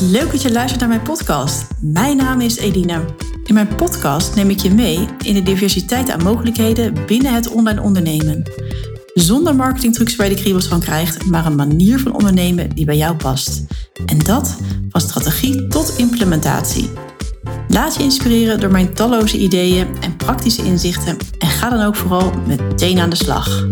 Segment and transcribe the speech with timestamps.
[0.00, 1.66] Leuk dat je luistert naar mijn podcast.
[1.80, 3.04] Mijn naam is Edina.
[3.44, 7.80] In mijn podcast neem ik je mee in de diversiteit aan mogelijkheden binnen het online
[7.80, 8.42] ondernemen.
[9.14, 12.96] Zonder marketingtrucs waar je de kriebels van krijgt, maar een manier van ondernemen die bij
[12.96, 13.64] jou past.
[14.06, 14.56] En dat
[14.88, 16.90] van strategie tot implementatie.
[17.68, 22.32] Laat je inspireren door mijn talloze ideeën en praktische inzichten en ga dan ook vooral
[22.46, 23.66] meteen aan de slag.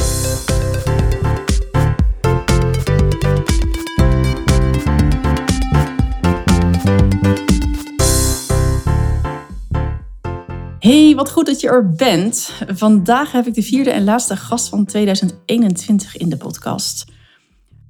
[10.82, 12.52] Hey, wat goed dat je er bent.
[12.66, 17.04] Vandaag heb ik de vierde en laatste gast van 2021 in de podcast.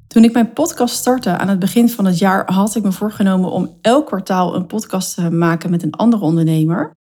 [0.06, 3.50] Toen ik mijn podcast startte aan het begin van het jaar, had ik me voorgenomen
[3.50, 6.96] om elk kwartaal een podcast te maken met een andere ondernemer.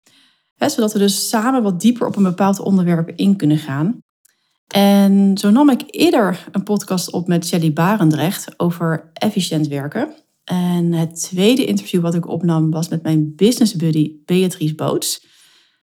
[0.57, 3.97] zodat we dus samen wat dieper op een bepaald onderwerp in kunnen gaan.
[4.67, 10.13] En zo nam ik eerder een podcast op met Shelly Barendrecht over efficiënt werken.
[10.43, 15.27] En het tweede interview wat ik opnam was met mijn business buddy Beatrice Boots.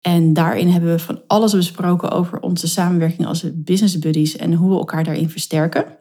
[0.03, 4.71] En daarin hebben we van alles besproken over onze samenwerking als business buddies en hoe
[4.71, 5.97] we elkaar daarin versterken.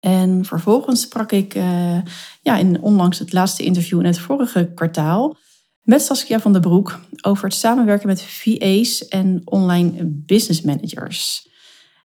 [0.00, 1.98] En vervolgens sprak ik uh,
[2.42, 5.36] ja, in onlangs het laatste interview in het vorige kwartaal
[5.82, 11.48] met Saskia van der Broek over het samenwerken met VA's en online business managers.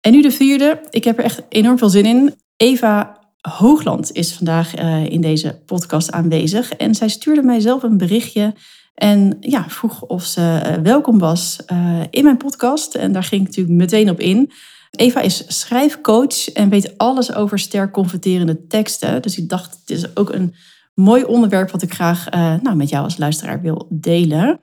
[0.02, 0.82] En nu de vierde.
[0.90, 2.36] Ik heb er echt enorm veel zin in.
[2.58, 6.74] Eva Hoogland is vandaag uh, in deze podcast aanwezig.
[6.74, 8.56] En zij stuurde mij zelf een berichtje
[8.94, 12.96] en ja, vroeg of ze eh, welkom was uh, in mijn podcast.
[12.96, 14.52] En daar ging ik natuurlijk meteen op in.
[14.92, 19.22] Eva is schrijfcoach en weet alles over sterk converterende teksten.
[19.22, 20.56] Dus ik dacht, het is ook een
[20.94, 24.62] mooi onderwerp wat ik graag uh, nou, met jou als luisteraar wil delen.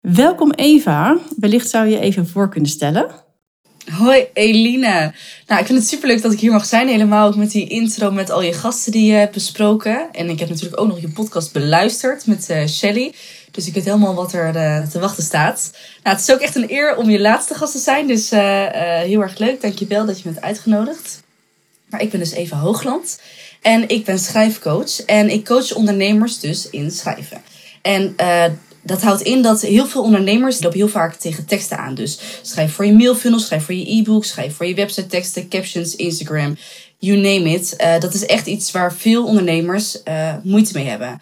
[0.00, 1.16] Welkom Eva.
[1.36, 3.26] Wellicht zou je even voor kunnen stellen.
[3.92, 5.12] Hoi Eline.
[5.46, 6.88] Nou, ik vind het superleuk dat ik hier mag zijn.
[6.88, 10.08] Helemaal ook met die intro met al je gasten die je hebt besproken.
[10.12, 13.14] En ik heb natuurlijk ook nog je podcast beluisterd met uh, Shelly.
[13.58, 15.70] Dus ik weet helemaal wat er uh, te wachten staat.
[16.02, 18.06] Nou, het is ook echt een eer om je laatste gast te zijn.
[18.06, 18.40] Dus uh,
[19.00, 19.60] heel erg leuk.
[19.60, 21.22] Dankjewel dat je hebt uitgenodigd.
[21.88, 23.20] Maar ik ben dus Eva Hoogland.
[23.62, 25.02] En ik ben schrijfcoach.
[25.02, 27.42] En ik coach ondernemers dus in schrijven.
[27.82, 28.16] En
[28.82, 31.94] dat houdt in dat heel veel ondernemers lopen heel vaak tegen teksten aan.
[31.94, 35.96] Dus schrijf voor je mailfunnel, schrijf voor je e-book, schrijf voor je website teksten, captions,
[35.96, 36.56] Instagram,
[36.98, 37.76] you name it.
[38.00, 40.02] Dat is echt iets waar veel ondernemers
[40.42, 41.20] moeite mee hebben.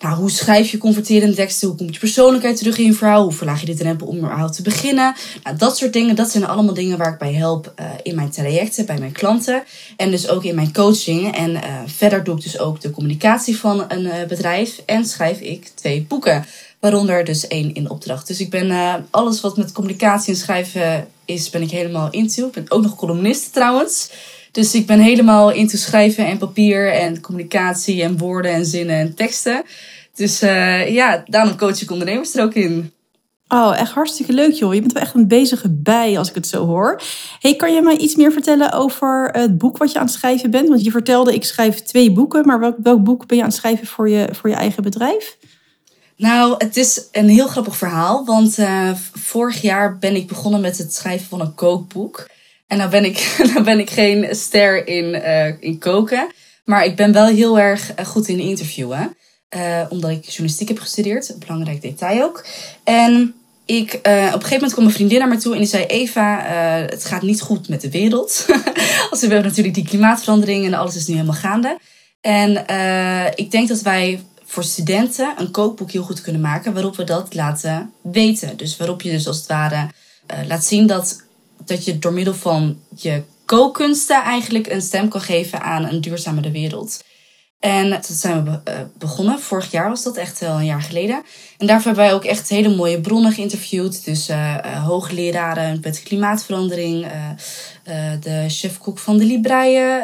[0.00, 1.68] Nou, hoe schrijf je converterende teksten?
[1.68, 3.22] Hoe komt je persoonlijkheid terug in je verhaal?
[3.22, 5.14] Hoe verlaag je de drempel om überhaupt te beginnen?
[5.42, 8.30] Nou, dat soort dingen, dat zijn allemaal dingen waar ik bij help uh, in mijn
[8.30, 9.62] trajecten, bij mijn klanten.
[9.96, 11.36] En dus ook in mijn coaching.
[11.36, 14.82] En uh, verder doe ik dus ook de communicatie van een uh, bedrijf.
[14.86, 16.44] En schrijf ik twee boeken.
[16.78, 18.26] Waaronder dus één in opdracht.
[18.26, 18.70] Dus ik ben
[19.10, 22.46] alles wat met communicatie en schrijven is, ben ik helemaal into.
[22.46, 24.10] Ik ben ook nog columnist trouwens.
[24.52, 29.14] Dus ik ben helemaal into schrijven en papier en communicatie en woorden en zinnen en
[29.14, 29.62] teksten.
[30.14, 32.92] Dus uh, ja, daarom coach ik ondernemers er ook in.
[33.48, 34.74] Oh, echt hartstikke leuk joh.
[34.74, 37.00] Je bent wel echt een bezige bij als ik het zo hoor.
[37.40, 40.50] Hey, kan je mij iets meer vertellen over het boek wat je aan het schrijven
[40.50, 40.68] bent?
[40.68, 43.58] Want je vertelde ik schrijf twee boeken, maar welk, welk boek ben je aan het
[43.58, 45.36] schrijven voor je, voor je eigen bedrijf?
[46.16, 48.24] Nou, het is een heel grappig verhaal.
[48.24, 52.28] Want uh, vorig jaar ben ik begonnen met het schrijven van een kookboek.
[52.70, 56.32] En nou ben ik, nou ben ik geen ster in, uh, in koken.
[56.64, 59.16] Maar ik ben wel heel erg eh, goed in interviewen.
[59.56, 61.28] Uh, omdat ik journalistiek heb gestudeerd.
[61.28, 62.46] Een belangrijk detail ook.
[62.84, 65.84] En ik, op een gegeven moment kwam mijn vriendin naar me toe en die zei:
[65.84, 66.42] Eva,
[66.90, 68.46] het gaat niet goed met de wereld.
[69.10, 71.78] Als we hebben natuurlijk die klimaatverandering en alles is nu helemaal gaande.
[72.20, 72.50] En
[73.34, 77.34] ik denk dat wij voor studenten een kookboek heel goed kunnen maken waarop we dat
[77.34, 78.56] laten weten.
[78.56, 79.88] Dus waarop je dus als het ware
[80.46, 81.22] laat zien dat,
[81.64, 86.50] dat je door middel van je kookkunsten eigenlijk een stem kan geven aan een duurzamere
[86.50, 87.04] wereld.
[87.60, 89.40] En dat zijn we uh, begonnen.
[89.40, 91.22] Vorig jaar was dat echt wel een jaar geleden.
[91.58, 94.04] En daarvoor hebben wij ook echt hele mooie bronnen geïnterviewd.
[94.04, 97.06] Dus uh, hoogleraren met klimaatverandering.
[98.20, 100.02] de chef-kok van de Libreien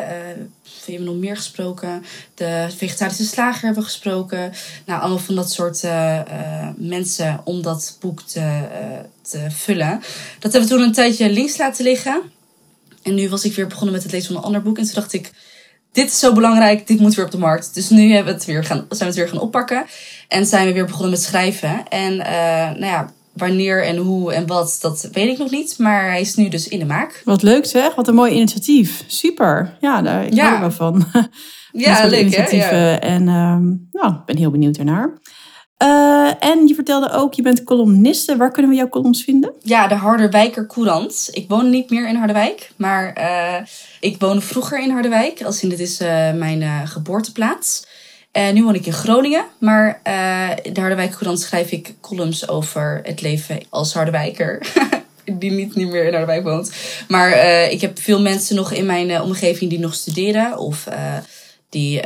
[0.86, 2.04] we hebben nog meer gesproken.
[2.34, 4.52] De vegetarische slager hebben we gesproken.
[4.86, 5.82] Nou, allemaal van dat soort
[6.76, 8.62] mensen om dat boek te,
[9.22, 10.00] te vullen.
[10.38, 12.22] Dat hebben we toen een tijdje links laten liggen.
[13.02, 14.78] En nu was ik weer begonnen met het lezen van een ander boek.
[14.78, 15.32] En toen dacht ik,
[15.96, 17.75] dit is zo belangrijk, dit moet weer op de markt.
[17.75, 19.84] Dus nu hebben we het weer gaan, zijn we het weer gaan oppakken.
[20.28, 21.88] En zijn we weer begonnen met schrijven.
[21.88, 25.78] En nou ja, wanneer en hoe en wat, dat weet ik nog niet.
[25.78, 27.22] Maar hij is nu dus in de maak.
[27.25, 29.04] Wat leuk zeg, wat een mooi initiatief.
[29.06, 29.76] Super.
[29.81, 30.60] Ja, daar ik ja.
[30.60, 31.04] wel van.
[31.72, 32.56] Ja, leuk hè?
[32.56, 33.00] Ja.
[33.00, 33.56] En uh,
[33.92, 35.12] nou, ik ben heel benieuwd ernaar.
[35.82, 38.37] Uh, en je vertelde ook, je bent columniste.
[38.37, 39.52] Waar kunnen we jouw columns vinden?
[39.62, 41.28] Ja, de Harderwijker Courant.
[41.32, 43.67] Ik woon niet meer in Harderwijk, maar uh,
[44.00, 45.43] ik woonde vroeger in Harderwijk.
[45.43, 47.87] Als in dit is uh, mijn geboorteplaats.
[48.32, 53.00] Uh, nu woon ik in Groningen, maar uh, de Harderwijk Courant schrijf ik columns over
[53.02, 54.73] het leven als Harderwijker.
[55.38, 56.73] die niet, niet meer in Harderwijk woont.
[57.08, 57.31] Maar
[57.70, 60.87] ik heb veel mensen nog in mijn omgeving die nog studeren of
[61.68, 62.02] die,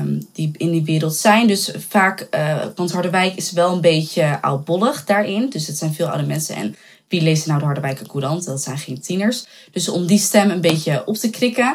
[0.00, 1.46] um, die in die wereld zijn.
[1.46, 2.28] Dus vaak,
[2.74, 5.50] want Harderwijk is wel een beetje oudbollig daarin.
[5.50, 6.76] Dus het zijn veel oude mensen en
[7.08, 8.44] wie leest nou de Harderwijker Courant?
[8.44, 9.46] Dat zijn geen tieners.
[9.72, 11.74] Dus om die stem een beetje op te krikken,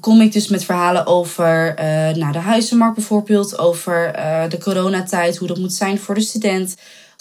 [0.00, 1.84] kom ik dus met verhalen over uh,
[2.14, 6.76] nou, de huizenmarkt bijvoorbeeld, over uh, de coronatijd, hoe dat moet zijn voor de student.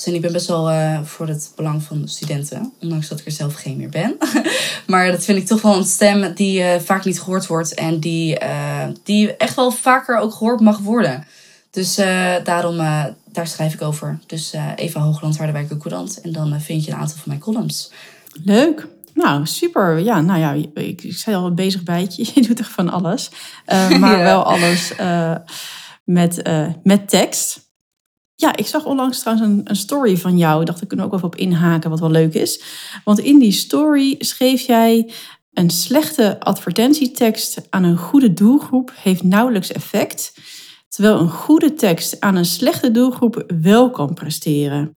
[0.06, 3.25] En ik ben best wel uh, voor het belang van de studenten, ondanks dat ik
[3.25, 4.18] er zelf geen meer ben.
[4.88, 8.38] maar dat vind ik toch wel een stem die vaak niet gehoord wordt en die,
[9.04, 11.25] die echt wel vaker ook gehoord mag worden.
[11.72, 11.96] Dus
[12.44, 12.78] daarom,
[13.31, 14.19] daar schrijf ik over.
[14.25, 16.22] Dus Eva Hoogland, Harderwijk Courant.
[16.22, 17.92] En dan vind je een aantal van mijn columns.
[18.44, 18.88] Leuk.
[19.13, 20.00] Nou, super.
[20.00, 22.25] Ja, nou ja, ik, ik zei al een bezig bijtje.
[22.34, 23.31] Je doet echt van alles.
[24.00, 24.94] Maar wel alles
[26.04, 26.50] met,
[26.84, 27.69] met tekst.
[28.39, 30.65] Ja, ik zag onlangs trouwens een, een story van jou.
[30.65, 32.63] Dacht, ik kunnen ook even op inhaken, wat wel leuk is.
[33.03, 35.12] Want in die story schreef jij...
[35.53, 40.33] Een slechte advertentietekst aan een goede doelgroep heeft nauwelijks effect,
[40.89, 44.95] terwijl een goede tekst aan een slechte doelgroep wel kan presteren.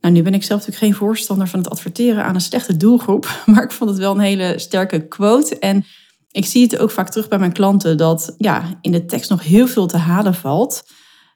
[0.00, 3.40] Nou, nu ben ik zelf natuurlijk geen voorstander van het adverteren aan een slechte doelgroep,
[3.46, 5.58] maar ik vond het wel een hele sterke quote.
[5.58, 5.84] En
[6.30, 9.42] ik zie het ook vaak terug bij mijn klanten dat ja, in de tekst nog
[9.42, 10.82] heel veel te halen valt.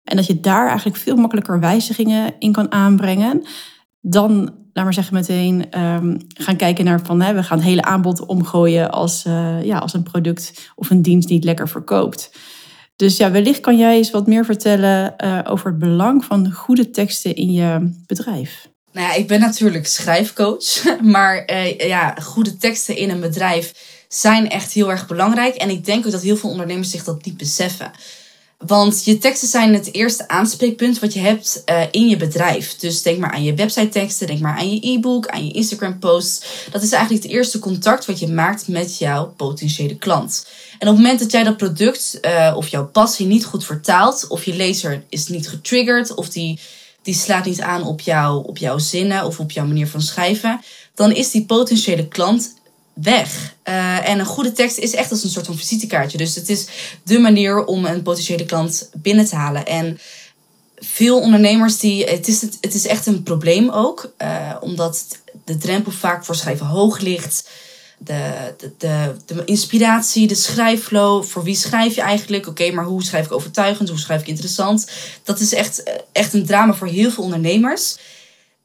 [0.05, 3.43] En dat je daar eigenlijk veel makkelijker wijzigingen in kan aanbrengen
[4.00, 7.82] dan, laat maar zeggen, meteen um, gaan kijken naar van hè, we gaan het hele
[7.82, 12.31] aanbod omgooien als, uh, ja, als een product of een dienst niet lekker verkoopt.
[12.97, 16.91] Dus ja, wellicht kan jij eens wat meer vertellen uh, over het belang van goede
[16.91, 18.69] teksten in je bedrijf.
[18.93, 23.73] Nou ja, ik ben natuurlijk schrijfcoach, maar uh, ja, goede teksten in een bedrijf
[24.08, 25.55] zijn echt heel erg belangrijk.
[25.55, 27.91] En ik denk ook dat heel veel ondernemers zich dat niet beseffen.
[28.66, 32.76] Want je teksten zijn het eerste aanspreekpunt wat je hebt uh, in je bedrijf.
[32.76, 35.98] Dus denk maar aan je website teksten, denk maar aan je e-book, aan je Instagram
[35.98, 36.46] posts.
[36.70, 40.46] Dat is eigenlijk het eerste contact wat je maakt met jouw potentiële klant.
[40.78, 44.26] En op het moment dat jij dat product uh, of jouw passie niet goed vertaalt,
[44.28, 46.60] of je lezer is niet getriggerd, of die,
[47.02, 50.60] die slaat niet aan op, jou, op jouw zinnen of op jouw manier van schrijven,
[50.94, 52.54] dan is die potentiële klant
[53.02, 53.55] weg.
[53.64, 56.19] Uh, en een goede tekst is echt als een soort van visitekaartje.
[56.19, 56.67] Dus het is
[57.05, 59.67] de manier om een potentiële klant binnen te halen.
[59.67, 59.99] En
[60.76, 62.05] veel ondernemers die.
[62.05, 66.35] Het is, het, het is echt een probleem ook, uh, omdat de drempel vaak voor
[66.35, 67.49] schrijven hoog ligt
[68.02, 71.25] de, de, de, de, inspiratie, de schrijfflow.
[71.25, 72.46] Voor wie schrijf je eigenlijk?
[72.46, 73.88] Oké, maar hoe schrijf ik overtuigend?
[73.88, 74.91] Hoe schrijf ik interessant?
[75.23, 75.82] Dat is echt,
[76.12, 77.96] echt een drama voor heel veel ondernemers.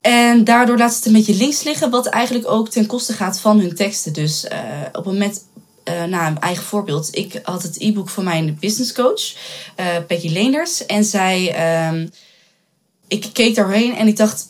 [0.05, 3.59] En daardoor laat het een beetje links liggen, wat eigenlijk ook ten koste gaat van
[3.59, 4.13] hun teksten.
[4.13, 5.43] Dus uh, op het moment,
[5.89, 7.15] uh, nou, een eigen voorbeeld.
[7.15, 9.33] Ik had het e-book van mijn business coach,
[9.79, 10.85] uh, Peggy Leenders.
[10.85, 11.55] En zij,
[11.89, 12.09] um,
[13.07, 14.47] ik keek daarheen en ik dacht,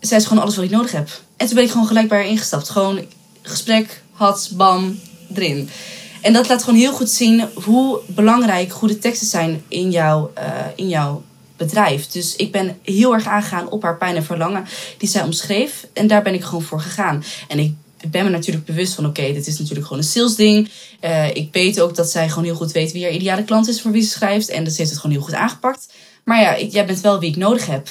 [0.00, 1.08] zij is gewoon alles wat ik nodig heb.
[1.36, 2.68] En toen ben ik gewoon gelijk bij haar ingestapt.
[2.68, 3.04] Gewoon,
[3.42, 5.00] gesprek, had, bam,
[5.34, 5.68] erin.
[6.20, 10.44] En dat laat gewoon heel goed zien hoe belangrijk goede teksten zijn in, jouw uh,
[10.74, 11.22] in jouw
[11.56, 12.06] bedrijf.
[12.06, 14.64] Dus ik ben heel erg aangegaan op haar pijn en verlangen
[14.98, 15.86] die zij omschreef.
[15.92, 17.24] En daar ben ik gewoon voor gegaan.
[17.48, 17.74] En ik
[18.10, 20.70] ben me natuurlijk bewust van, oké, dit is natuurlijk gewoon een salesding.
[21.00, 23.80] Uh, ik weet ook dat zij gewoon heel goed weet wie haar ideale klant is
[23.80, 24.48] voor wie ze schrijft.
[24.48, 25.92] En dus heeft het gewoon heel goed aangepakt.
[26.24, 27.88] Maar ja, ik, jij bent wel wie ik nodig heb.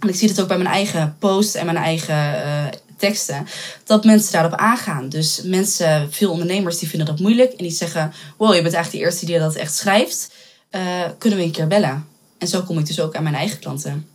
[0.00, 2.64] En ik zie het ook bij mijn eigen post en mijn eigen uh,
[2.96, 3.46] teksten,
[3.84, 5.08] dat mensen daarop aangaan.
[5.08, 9.04] Dus mensen, veel ondernemers, die vinden dat moeilijk en die zeggen: Wow, je bent eigenlijk
[9.04, 10.30] de eerste die dat echt schrijft.
[10.70, 10.80] Uh,
[11.18, 12.06] kunnen we een keer bellen?
[12.40, 14.06] En zo kom ik dus ook aan mijn eigen klanten.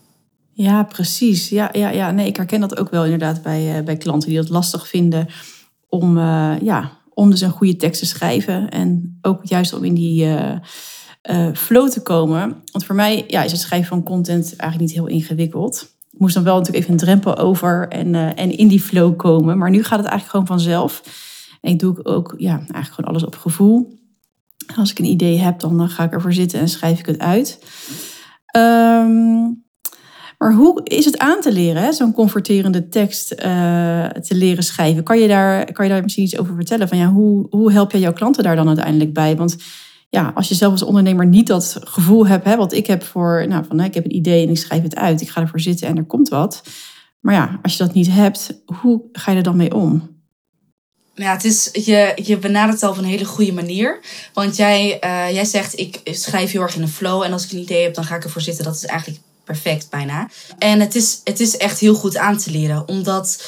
[0.51, 1.50] Ja, precies.
[1.50, 2.12] Ja, ja, ja.
[2.12, 5.27] Nee, ik herken dat ook wel inderdaad bij, uh, bij klanten die dat lastig vinden
[5.89, 8.70] om, uh, ja, om dus een goede tekst te schrijven.
[8.70, 10.27] En ook juist om in die
[11.53, 12.62] flow te komen.
[12.72, 16.44] Want voor mij ja, is het schrijven van content eigenlijk niet heel ingewikkeld moest dan
[16.44, 19.58] wel natuurlijk even een drempel over en, en in die flow komen.
[19.58, 21.03] Maar nu gaat het eigenlijk gewoon vanzelf.
[21.62, 24.00] En ik doe ook ja, eigenlijk gewoon alles op gevoel.
[24.75, 27.20] Als ik een idee heb, dan eh, ga ik ervoor zitten en schrijf ik het
[27.20, 27.60] uit.
[28.55, 29.63] Um,
[30.38, 33.38] maar hoe is het aan te leren, zo'n converterende tekst uh,
[34.07, 35.03] te leren schrijven?
[35.03, 36.88] Kan je, daar, kan je daar misschien iets over vertellen?
[36.88, 39.35] Van, ja, hoe, hoe help jij jouw klanten daar dan uiteindelijk bij?
[39.35, 39.55] Want
[40.09, 43.45] ja, als je zelf als ondernemer niet dat gevoel hebt, hè, wat ik heb voor,
[43.47, 45.88] nou, van ik heb een idee en ik schrijf het uit, ik ga ervoor zitten
[45.88, 46.63] en er komt wat.
[47.19, 50.14] Maar ja, als je dat niet hebt, hoe ga je er dan mee om?
[51.15, 54.00] Ja, het is, je, je benadert het al op een hele goede manier.
[54.34, 57.24] Want jij, uh, jij zegt, ik schrijf heel erg in een flow.
[57.24, 58.63] En als ik een idee heb, dan ga ik ervoor zitten.
[58.63, 60.29] Dat is eigenlijk perfect bijna.
[60.60, 62.88] En het is, het is echt heel goed aan te leren.
[62.88, 63.45] Omdat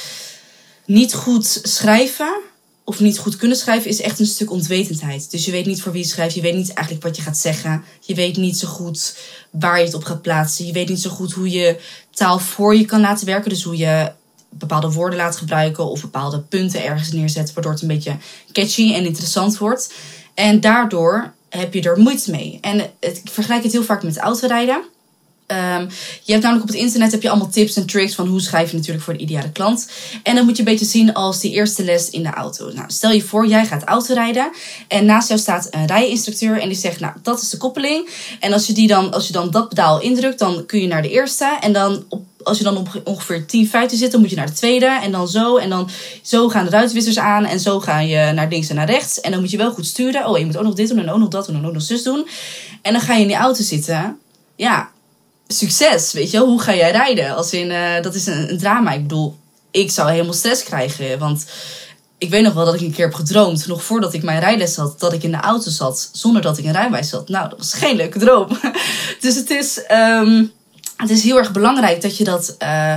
[0.86, 2.42] niet goed schrijven
[2.84, 5.32] of niet goed kunnen schrijven is echt een stuk ontwetendheid.
[5.32, 6.36] Dus je weet niet voor wie je schrijft.
[6.36, 7.84] Je weet niet eigenlijk wat je gaat zeggen.
[8.00, 9.18] Je weet niet zo goed
[9.52, 10.66] waar je het op gaat plaatsen.
[10.66, 11.80] Je weet niet zo goed hoe je
[12.12, 13.50] taal voor je kan laten werken.
[13.50, 14.12] Dus hoe je
[14.50, 18.18] bepaalde woorden laat gebruiken of bepaalde punten ergens neerzet, waardoor het een beetje
[18.52, 19.94] catchy en interessant wordt.
[20.34, 22.58] En daardoor heb je er moeite mee.
[22.62, 24.84] En ik vergelijk het heel vaak met autorijden.
[25.52, 25.90] Um,
[26.24, 28.70] je hebt namelijk op het internet heb je allemaal tips en tricks van hoe schrijf
[28.70, 29.90] je natuurlijk voor de ideale klant.
[30.24, 32.72] En dan moet je een beetje zien als die eerste les in de auto.
[32.72, 34.52] Nou, stel je voor, jij gaat autorijden
[34.88, 38.10] en naast jou staat een rijinstructeur en die zegt, nou, dat is de koppeling.
[38.40, 41.02] En als je, die dan, als je dan dat pedaal indrukt, dan kun je naar
[41.02, 41.58] de eerste.
[41.62, 44.46] En dan op, als je dan op ongeveer 10 feiten zit, dan moet je naar
[44.46, 44.86] de tweede.
[44.86, 45.58] En dan zo.
[45.58, 45.90] En dan
[46.22, 47.46] zo gaan de ruitwissers aan.
[47.46, 49.22] En zo ga je naar links en naar rechts.
[49.22, 50.28] En dan moet je wel goed sturen.
[50.28, 51.82] Oh, je moet ook nog dit doen en ook nog dat doen en ook nog
[51.82, 52.28] zus doen.
[52.82, 54.18] En dan ga je in die auto zitten.
[54.56, 54.90] Ja,
[55.48, 57.36] succes, weet je Hoe ga jij rijden?
[57.36, 58.92] Als in, uh, dat is een, drama.
[58.92, 59.36] Ik bedoel,
[59.72, 61.20] ik zou helemaal stress krijgen.
[61.20, 61.46] Want
[62.18, 64.76] ik weet nog wel dat ik een keer heb gedroomd, nog voordat ik mijn rijles
[64.76, 67.30] had, dat ik in de auto zat zonder dat ik een rijbewijs had.
[67.30, 68.48] Nou, dat was geen leuke droom.
[69.22, 70.52] dus het is, um,
[70.98, 72.96] het is heel erg belangrijk dat je dat, uh,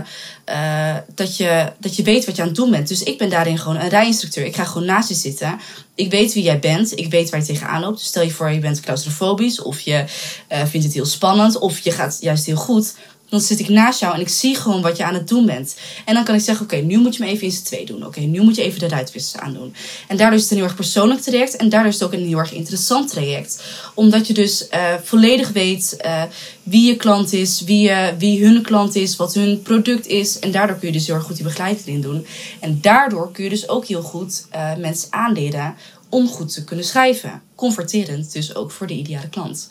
[0.49, 2.89] uh, dat, je, dat je weet wat je aan het doen bent.
[2.89, 4.45] Dus ik ben daarin gewoon een rijinstructeur.
[4.45, 5.61] Ik ga gewoon naast je zitten.
[5.95, 6.99] Ik weet wie jij bent.
[6.99, 7.99] Ik weet waar je tegenaan loopt.
[7.99, 9.63] Dus stel je voor, je bent claustrofobisch.
[9.63, 10.05] Of je
[10.53, 11.59] uh, vindt het heel spannend.
[11.59, 12.95] Of je gaat juist heel goed
[13.31, 15.77] dan zit ik naast jou en ik zie gewoon wat je aan het doen bent.
[16.05, 18.07] En dan kan ik zeggen, oké, nu moet je me even in z'n twee doen.
[18.07, 19.75] Oké, nu moet je even de ruitwissers aandoen.
[20.09, 21.57] En daardoor is het een heel erg persoonlijk traject.
[21.57, 23.63] En daardoor is het ook een heel erg interessant traject.
[23.95, 26.23] Omdat je dus uh, volledig weet uh,
[26.63, 30.39] wie je klant is, wie, wie hun klant is, wat hun product is.
[30.39, 32.27] En daardoor kun je dus heel erg goed die begeleiding in doen.
[32.61, 34.47] En daardoor kun je dus ook heel goed
[34.79, 35.75] mensen aanleren
[36.09, 37.43] om goed te kunnen schrijven.
[37.55, 39.71] Converterend dus ook voor de ideale klant.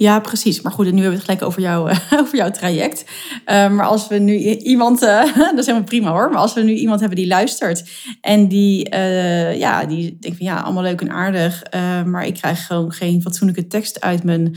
[0.00, 0.60] Ja, precies.
[0.60, 1.90] Maar goed, nu hebben we het gelijk over, jou,
[2.20, 3.04] over jouw traject.
[3.46, 6.62] Uh, maar als we nu iemand, uh, dat is helemaal prima hoor, maar als we
[6.62, 7.90] nu iemand hebben die luistert
[8.20, 11.62] en die, uh, ja, die denkt van ja, allemaal leuk en aardig,
[12.04, 14.56] maar ik krijg gewoon geen fatsoenlijke tekst uit mijn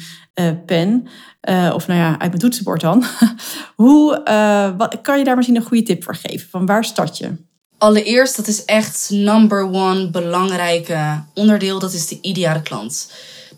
[0.65, 1.07] pen,
[1.73, 3.03] of nou ja, uit mijn toetsenbord dan.
[3.83, 4.21] Hoe
[4.77, 6.49] wat, kan je daar misschien een goede tip voor geven?
[6.49, 7.31] Van waar start je?
[7.77, 13.07] Allereerst, dat is echt number one belangrijke onderdeel, dat is de ideale klant.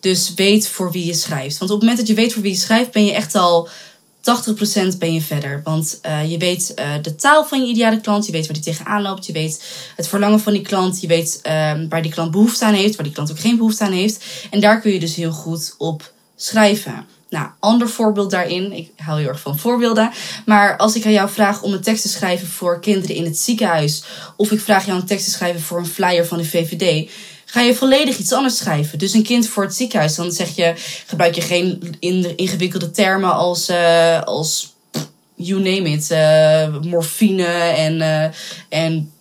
[0.05, 1.57] Dus weet voor wie je schrijft.
[1.57, 3.67] Want op het moment dat je weet voor wie je schrijft, ben je echt al
[3.67, 5.61] 80% ben je verder.
[5.63, 8.25] Want uh, je weet uh, de taal van je ideale klant.
[8.25, 9.25] Je weet waar die tegenaan loopt.
[9.25, 9.63] Je weet
[9.95, 11.01] het verlangen van die klant.
[11.01, 12.95] Je weet uh, waar die klant behoefte aan heeft.
[12.95, 14.25] Waar die klant ook geen behoefte aan heeft.
[14.51, 17.05] En daar kun je dus heel goed op schrijven.
[17.29, 18.71] Nou, ander voorbeeld daarin.
[18.71, 20.11] Ik hou heel erg van voorbeelden.
[20.45, 23.37] Maar als ik aan jou vraag om een tekst te schrijven voor kinderen in het
[23.37, 24.03] ziekenhuis.
[24.35, 27.09] Of ik vraag jou een tekst te schrijven voor een flyer van de VVD
[27.55, 28.99] ga je volledig iets anders schrijven.
[28.99, 30.73] Dus een kind voor het ziekenhuis, dan zeg je,
[31.05, 31.95] gebruik je geen
[32.35, 34.73] ingewikkelde termen als, uh, als
[35.35, 38.25] you name it, uh, morfine en, uh,
[38.69, 39.11] en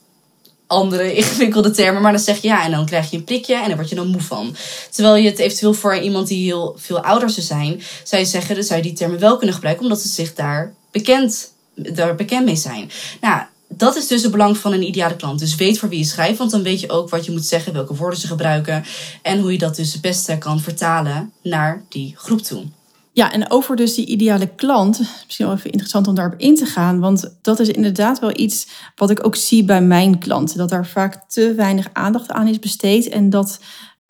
[0.66, 2.02] andere ingewikkelde termen.
[2.02, 3.94] Maar dan zeg je ja, en dan krijg je een prikje en daar word je
[3.94, 4.56] dan moe van.
[4.90, 8.54] Terwijl je het eventueel voor iemand die heel veel ouder zou zijn, zou je zeggen,
[8.54, 12.44] dan zou je die termen wel kunnen gebruiken, omdat ze zich daar bekend, daar bekend
[12.44, 12.90] mee zijn.
[13.20, 13.42] Nou,
[13.76, 15.38] dat is dus het belang van een ideale klant.
[15.38, 17.72] Dus weet voor wie je schrijft, want dan weet je ook wat je moet zeggen,
[17.72, 18.84] welke woorden ze gebruiken
[19.22, 22.64] en hoe je dat dus het beste kan vertalen naar die groep toe.
[23.12, 26.66] Ja, en over dus die ideale klant, misschien wel even interessant om daarop in te
[26.66, 28.66] gaan, want dat is inderdaad wel iets
[28.96, 32.58] wat ik ook zie bij mijn klanten, dat daar vaak te weinig aandacht aan is
[32.58, 33.58] besteed en dat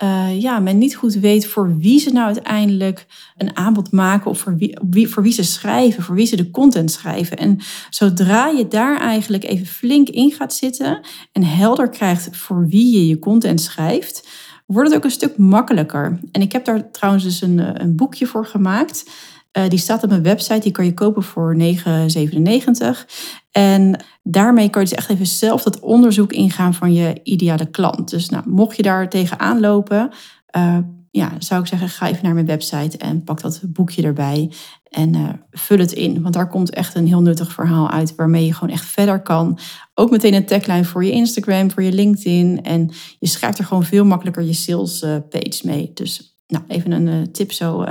[0.03, 4.39] uh, ja, men niet goed weet voor wie ze nou uiteindelijk een aanbod maken of
[4.39, 4.57] voor
[4.91, 7.37] wie, voor wie ze schrijven, voor wie ze de content schrijven.
[7.37, 7.59] En
[7.91, 11.01] zodra je daar eigenlijk even flink in gaat zitten
[11.33, 14.29] en helder krijgt voor wie je je content schrijft,
[14.67, 16.19] wordt het ook een stuk makkelijker.
[16.33, 19.11] En ik heb daar trouwens dus een, eh, een boekje voor gemaakt.
[19.59, 23.07] Uh, die staat op mijn website, die kan je kopen voor 9,97.
[23.57, 28.11] En daarmee kan je dus echt even zelf dat onderzoek ingaan van je ideale klant.
[28.11, 30.11] Dus nou, mocht je daar tegenaan lopen,
[30.57, 30.79] uh,
[31.11, 34.53] ja, zou ik zeggen, ga even naar mijn website en pak dat boekje erbij
[34.91, 36.23] en uh, vul het in.
[36.23, 39.59] Want daar komt echt een heel nuttig verhaal uit waarmee je gewoon echt verder kan.
[39.95, 42.63] Ook meteen een tagline voor je Instagram, voor je LinkedIn.
[42.63, 45.91] En je schrijft er gewoon veel makkelijker je sales page mee.
[45.95, 47.85] Dus nou, even een tip zo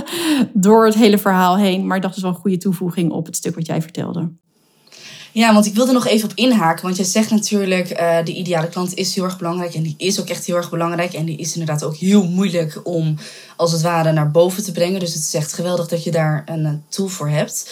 [0.52, 1.86] door het hele verhaal heen.
[1.86, 4.30] Maar dat is wel een goede toevoeging op het stuk wat jij vertelde.
[5.36, 6.84] Ja, want ik wilde nog even op inhaken.
[6.84, 9.74] Want jij zegt natuurlijk, uh, de ideale klant is heel erg belangrijk.
[9.74, 11.12] En die is ook echt heel erg belangrijk.
[11.12, 13.16] En die is inderdaad ook heel moeilijk om,
[13.56, 15.00] als het ware, naar boven te brengen.
[15.00, 17.70] Dus het is echt geweldig dat je daar een tool voor hebt.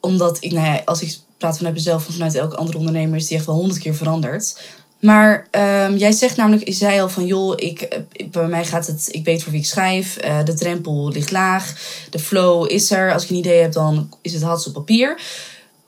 [0.00, 3.26] Omdat ik, nou ja, als ik praat vanuit mezelf of vanuit elke andere ondernemer, is
[3.26, 4.60] die echt wel honderd keer veranderd.
[5.00, 9.08] Maar um, jij zegt namelijk, je zei al van joh, ik, bij mij gaat het,
[9.10, 11.74] ik weet voor wie ik schrijf, de drempel ligt laag,
[12.10, 13.12] de flow is er.
[13.12, 15.20] Als ik een idee heb, dan is het hats op papier.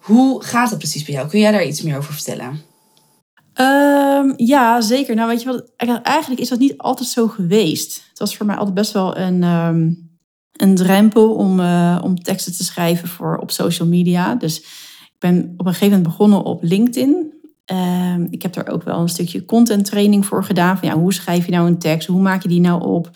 [0.02, 1.28] Hoe gaat het precies bij jou?
[1.28, 2.61] Kun jij daar iets meer over vertellen?
[3.52, 5.14] Ehm, ja, zeker.
[5.14, 5.73] Nou, weet je wat?
[6.02, 8.04] Eigenlijk is dat niet altijd zo geweest.
[8.09, 9.90] Het was voor mij altijd best wel een, ehm,
[10.52, 14.35] een drempel om, uh, om teksten te schrijven voor op social media.
[14.35, 14.59] Dus
[15.02, 17.32] ik ben op een gegeven moment begonnen op LinkedIn.
[17.64, 20.78] Ehm, ik heb daar ook wel een stukje content training voor gedaan.
[20.78, 22.09] Van ja, hoe schrijf je nou een tekst?
[22.09, 23.11] Hoe maak je die nou op?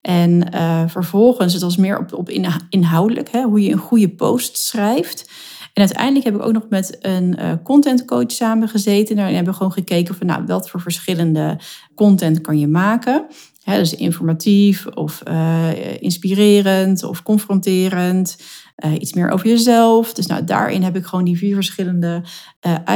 [0.00, 2.30] En uh, vervolgens, het was meer op, op
[2.68, 5.30] inhoudelijk, hè, hoe je een goede post schrijft.
[5.72, 9.16] En uiteindelijk heb ik ook nog met een uh, contentcoach samengezeten.
[9.16, 11.58] Daarin hebben we gewoon gekeken van nou, wat voor verschillende
[11.94, 13.26] content kan je maken.
[13.64, 15.68] Dus informatief of uh,
[16.02, 18.36] inspirerend of confronterend.
[18.84, 20.12] Uh, iets meer over jezelf.
[20.12, 22.22] Dus nou, daarin heb ik gewoon die vier verschillende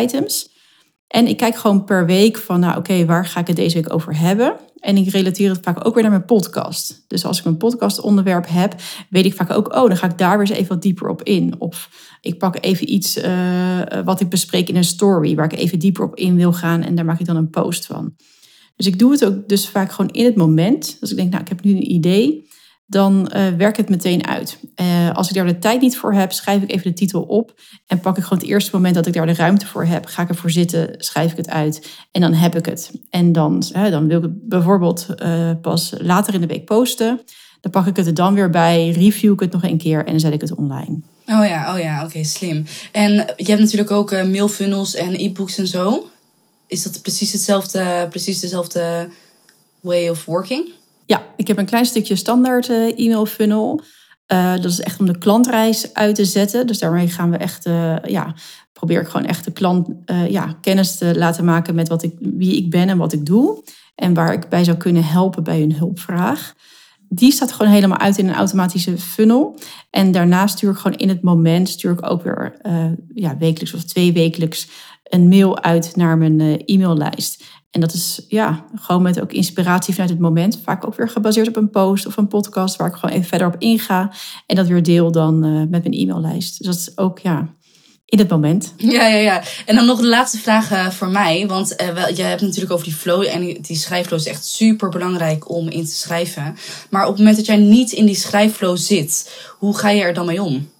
[0.02, 0.53] items.
[1.14, 3.92] En ik kijk gewoon per week van, nou oké, waar ga ik het deze week
[3.92, 4.56] over hebben?
[4.78, 7.04] En ik relateer het vaak ook weer naar mijn podcast.
[7.08, 8.74] Dus als ik een podcastonderwerp heb,
[9.10, 11.22] weet ik vaak ook, oh, dan ga ik daar weer eens even wat dieper op
[11.22, 11.54] in.
[11.58, 11.90] Of
[12.20, 16.04] ik pak even iets uh, wat ik bespreek in een story, waar ik even dieper
[16.04, 18.14] op in wil gaan en daar maak ik dan een post van.
[18.76, 20.96] Dus ik doe het ook dus vaak gewoon in het moment.
[21.00, 22.48] Dus ik denk, nou, ik heb nu een idee
[22.86, 24.58] dan uh, werk het meteen uit.
[24.80, 27.60] Uh, als ik daar de tijd niet voor heb, schrijf ik even de titel op
[27.86, 30.22] en pak ik gewoon het eerste moment dat ik daar de ruimte voor heb, ga
[30.22, 32.90] ik ervoor zitten, schrijf ik het uit en dan heb ik het.
[33.10, 35.06] En dan, dan wil ik het bijvoorbeeld
[35.60, 37.20] pas later in de week posten.
[37.60, 40.10] Dan pak ik het er dan weer bij, review ik het nog een keer en
[40.10, 41.00] dan zet ik het online.
[41.26, 42.64] Oh ja, oh ja, oké, slim.
[42.92, 46.08] En je hebt natuurlijk ook mailfunnels en e-books en zo.
[46.66, 49.08] Is dat precies hetzelfde, precies dezelfde
[49.80, 50.72] way of working?
[51.06, 53.80] Ja, ik heb een klein stukje standaard uh, e-mail funnel.
[54.32, 56.66] Uh, dat is echt om de klantreis uit te zetten.
[56.66, 58.34] Dus daarmee gaan we echt, uh, ja,
[58.72, 59.88] probeer ik gewoon echt de klant
[60.28, 63.64] ja, kennis te laten maken met wat ik, wie ik ben en wat ik doe.
[63.94, 66.54] En waar ik bij zou kunnen helpen bij hun hulpvraag.
[67.08, 69.58] Die staat gewoon helemaal uit in een automatische funnel.
[69.90, 72.56] En daarna stuur ik gewoon in het moment, stuur ik ook weer
[73.14, 74.68] ja, wekelijks of twee wekelijks
[75.04, 77.44] een mail uit naar mijn e-maillijst.
[77.74, 80.58] En dat is ja, gewoon met ook inspiratie vanuit het moment.
[80.64, 83.46] Vaak ook weer gebaseerd op een post of een podcast waar ik gewoon even verder
[83.46, 84.12] op inga.
[84.46, 86.58] En dat weer deel dan uh, met mijn e-maillijst.
[86.58, 87.48] Dus dat is ook ja,
[88.04, 88.74] in het moment.
[88.96, 89.42] Ja, ja, ja.
[89.66, 91.46] En dan nog de laatste vraag uh, voor mij.
[91.46, 93.22] Want uh, wel, jij hebt natuurlijk over die flow.
[93.22, 96.56] En die schrijfflow is echt super belangrijk om in te schrijven.
[96.90, 100.14] Maar op het moment dat jij niet in die schrijfflow zit, hoe ga je er
[100.14, 100.70] dan mee om?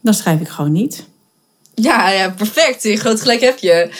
[0.00, 1.08] Dan schrijf ik gewoon niet.
[1.74, 3.00] Ja, ja perfect.
[3.00, 3.90] Groot gelijk heb je.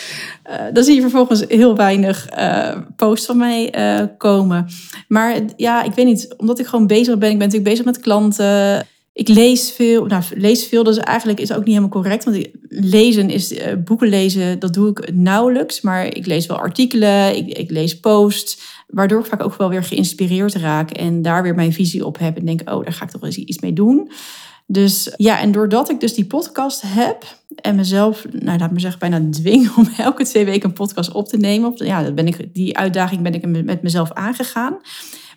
[0.49, 4.67] Uh, dan zie je vervolgens heel weinig uh, posts van mij uh, komen.
[5.07, 7.29] Maar ja, ik weet niet, omdat ik gewoon bezig ben.
[7.29, 8.87] Ik ben natuurlijk bezig met klanten.
[9.13, 10.05] Ik lees veel.
[10.05, 12.23] Nou, lees veel, dat is eigenlijk is ook niet helemaal correct.
[12.23, 13.53] Want lezen is,
[13.85, 15.81] boeken lezen, dat doe ik nauwelijks.
[15.81, 18.57] Maar ik lees wel artikelen, ik, ik lees posts.
[18.87, 20.91] Waardoor ik vaak ook wel weer geïnspireerd raak.
[20.91, 22.37] En daar weer mijn visie op heb.
[22.37, 24.11] En denk, oh, daar ga ik toch eens iets mee doen.
[24.71, 27.23] Dus ja, en doordat ik dus die podcast heb
[27.55, 31.27] en mezelf, nou laat me zeggen, bijna dwing om elke twee weken een podcast op
[31.27, 31.71] te nemen.
[31.75, 34.77] Ja, dat ben ik, die uitdaging ben ik met mezelf aangegaan.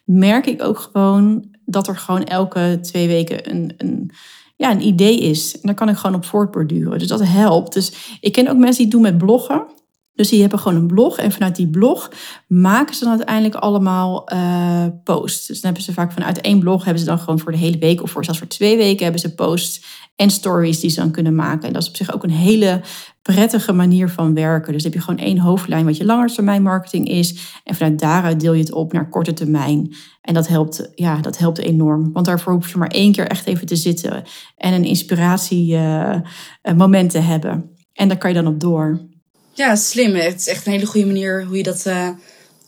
[0.05, 4.11] Merk ik ook gewoon dat er gewoon elke twee weken een, een,
[4.57, 5.55] ja, een idee is.
[5.55, 6.99] En daar kan ik gewoon op voortborduren.
[6.99, 7.73] Dus dat helpt.
[7.73, 9.67] Dus ik ken ook mensen die het doen met bloggen.
[10.15, 12.11] Dus die hebben gewoon een blog en vanuit die blog
[12.47, 15.47] maken ze dan uiteindelijk allemaal uh, posts.
[15.47, 17.79] Dus dan hebben ze vaak vanuit één blog hebben ze dan gewoon voor de hele
[17.79, 21.11] week of voor zelfs voor twee weken hebben ze posts en stories die ze dan
[21.11, 21.67] kunnen maken.
[21.67, 22.81] En dat is op zich ook een hele
[23.23, 24.73] prettige manier van werken.
[24.73, 27.61] Dus dan heb je gewoon één hoofdlijn wat je langetermijn marketing is.
[27.65, 29.95] En vanuit daaruit deel je het op naar korte termijn.
[30.21, 32.13] En dat helpt, ja, dat helpt enorm.
[32.13, 34.23] Want daarvoor hoef je maar één keer echt even te zitten
[34.57, 37.71] en een inspiratiemoment uh, uh, te hebben.
[37.93, 39.13] En daar kan je dan op door.
[39.55, 40.15] Ja, slim.
[40.15, 42.09] Het is echt een hele goede manier hoe je dat, uh,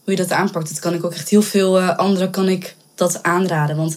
[0.05, 0.69] hoe je dat aanpakt.
[0.69, 3.77] Dat kan ik ook echt heel veel uh, anderen kan ik dat aanraden.
[3.77, 3.97] Want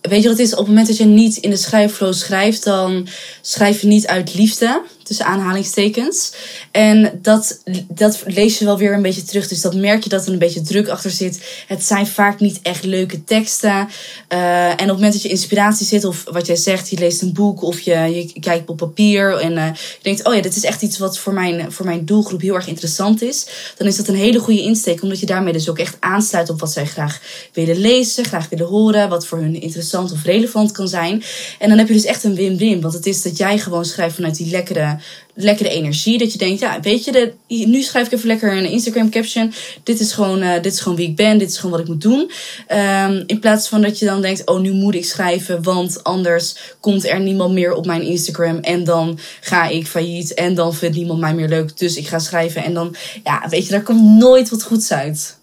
[0.00, 0.52] weet je wat het is?
[0.52, 3.08] Op het moment dat je niet in de schrijfflow schrijft, dan
[3.40, 6.32] schrijf je niet uit liefde tussen aanhalingstekens.
[6.70, 9.48] En dat, dat lees je wel weer een beetje terug.
[9.48, 11.64] Dus dat merk je dat er een beetje druk achter zit.
[11.66, 13.88] Het zijn vaak niet echt leuke teksten.
[14.28, 17.22] Uh, en op het moment dat je inspiratie zit, of wat jij zegt, je leest
[17.22, 20.56] een boek of je, je kijkt op papier en uh, je denkt, oh ja, dit
[20.56, 23.46] is echt iets wat voor mijn, voor mijn doelgroep heel erg interessant is.
[23.76, 26.60] Dan is dat een hele goede insteek, omdat je daarmee dus ook echt aansluit op
[26.60, 27.20] wat zij graag
[27.52, 31.22] willen lezen, graag willen horen, wat voor hun interessant of relevant kan zijn.
[31.58, 34.14] En dan heb je dus echt een win-win, want het is dat jij gewoon schrijft
[34.14, 34.98] vanuit die lekkere
[35.34, 36.18] lekkere energie.
[36.18, 37.34] Dat je denkt, ja, weet je, de,
[37.66, 39.52] nu schrijf ik even lekker een Instagram caption.
[39.82, 41.38] Dit is gewoon, uh, dit is gewoon wie ik ben.
[41.38, 42.30] Dit is gewoon wat ik moet doen.
[42.68, 45.62] Um, in plaats van dat je dan denkt, oh, nu moet ik schrijven.
[45.62, 48.58] Want anders komt er niemand meer op mijn Instagram.
[48.58, 50.34] En dan ga ik failliet.
[50.34, 51.78] En dan vindt niemand mij meer leuk.
[51.78, 52.64] Dus ik ga schrijven.
[52.64, 55.40] En dan, ja, weet je, daar komt nooit wat goeds uit.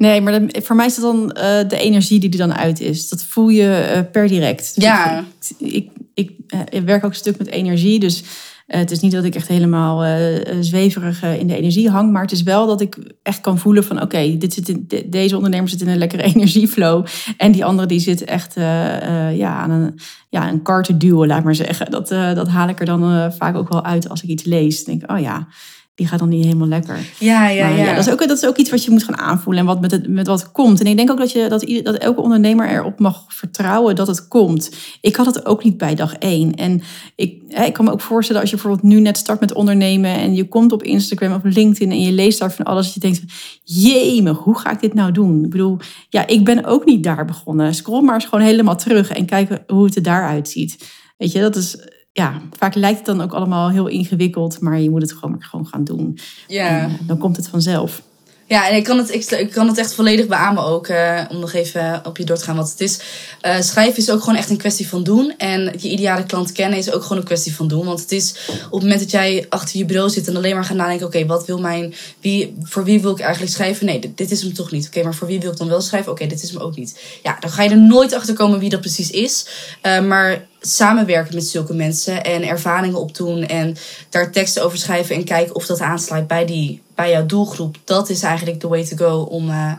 [0.00, 3.08] Nee, maar voor mij is dat dan uh, de energie die er dan uit is.
[3.08, 4.74] Dat voel je uh, per direct.
[4.74, 5.24] Dus ja.
[5.58, 6.30] Ik, ik, ik,
[6.70, 7.98] ik, werk ook een stuk met energie.
[7.98, 8.22] Dus
[8.78, 12.12] het is niet dat ik echt helemaal uh, zweverig in de energie hang.
[12.12, 14.38] Maar het is wel dat ik echt kan voelen van oké,
[15.06, 17.06] deze ondernemer zit in een lekkere energieflow.
[17.36, 18.54] En die andere die zit echt
[19.34, 21.90] ja, aan een, ja, een kar duwen, laat maar zeggen.
[21.90, 24.84] Dat, dat haal ik er dan vaak ook wel uit als ik iets lees.
[24.84, 25.46] Dan denk ik, oh ja,
[26.00, 26.98] die gaat dan niet helemaal lekker.
[27.18, 27.84] Ja, ja, ja.
[27.84, 27.94] ja.
[27.94, 29.90] dat, is ook, dat is ook iets wat je moet gaan aanvoelen en wat met,
[29.90, 30.80] het, met wat komt.
[30.80, 34.28] En ik denk ook dat, je, dat, dat elke ondernemer erop mag vertrouwen dat het
[34.28, 34.70] komt.
[35.00, 36.54] Ik had het ook niet bij dag één.
[36.54, 36.82] En
[37.14, 40.34] ik, ik kan me ook voorstellen als je bijvoorbeeld nu net start met ondernemen en
[40.34, 42.84] je komt op Instagram of LinkedIn en je leest daar van alles.
[42.84, 43.22] Dat je denkt,
[43.64, 45.44] jee, hoe ga ik dit nou doen?
[45.44, 47.74] Ik bedoel, ja, ik ben ook niet daar begonnen.
[47.74, 50.88] Scroll maar eens gewoon helemaal terug en kijk hoe het er daaruit ziet.
[51.16, 51.76] Weet je, dat is
[52.12, 55.66] ja, vaak lijkt het dan ook allemaal heel ingewikkeld, maar je moet het gewoon, gewoon
[55.66, 56.18] gaan doen.
[56.46, 56.88] Ja.
[57.06, 58.02] dan komt het vanzelf.
[58.50, 61.52] Ja, en ik kan het, ik, kan het echt volledig beamen ook, uh, om nog
[61.52, 62.98] even op je door te gaan wat het is.
[63.42, 65.34] Uh, schrijven is ook gewoon echt een kwestie van doen.
[65.38, 67.84] En je ideale klant kennen is ook gewoon een kwestie van doen.
[67.84, 70.64] Want het is op het moment dat jij achter je bureau zit en alleen maar
[70.64, 73.86] gaat nadenken: oké, wat wil mijn, wie, voor wie wil ik eigenlijk schrijven?
[73.86, 74.86] Nee, dit, is hem toch niet.
[74.86, 76.12] Oké, maar voor wie wil ik dan wel schrijven?
[76.12, 77.00] Oké, dit is hem ook niet.
[77.22, 79.46] Ja, dan ga je er nooit achter komen wie dat precies is.
[79.82, 83.76] Uh, maar samenwerken met zulke mensen en ervaringen opdoen en
[84.08, 87.76] daar teksten over schrijven en kijken of dat aansluit bij, die, bij jouw doelgroep.
[87.84, 89.72] Dat is eigenlijk the way to go om, uh,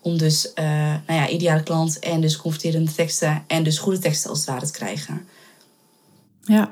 [0.00, 0.64] om dus uh,
[1.06, 4.66] nou ja, ideale klant en dus converterende teksten en dus goede teksten als het ware
[4.66, 5.26] te krijgen.
[6.44, 6.70] Ja,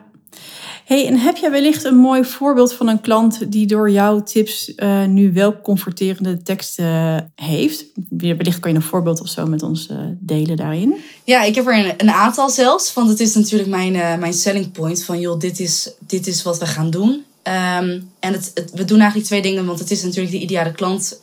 [0.84, 4.72] Hey, en heb jij wellicht een mooi voorbeeld van een klant die door jouw tips
[4.76, 7.84] uh, nu wel converterende teksten heeft?
[8.08, 10.94] Wellicht kan je een voorbeeld of zo met ons uh, delen daarin.
[11.24, 12.94] Ja, ik heb er een, een, aantal zelfs.
[12.94, 16.42] Want het is natuurlijk mijn, uh, mijn selling point van joh, dit is, dit is
[16.42, 17.24] wat we gaan doen.
[17.48, 21.18] Um, en het, we doen eigenlijk twee dingen, want het is natuurlijk de ideale klant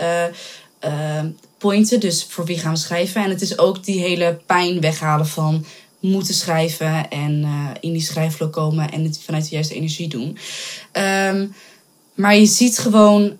[1.57, 1.99] pointen.
[1.99, 3.23] Dus voor wie gaan we schrijven.
[3.23, 5.65] En het is ook die hele pijn weghalen van
[5.99, 10.37] moeten schrijven en uh, in die schrijflow komen en het vanuit de juiste energie doen.
[10.93, 11.53] Um,
[12.13, 13.37] maar je ziet gewoon,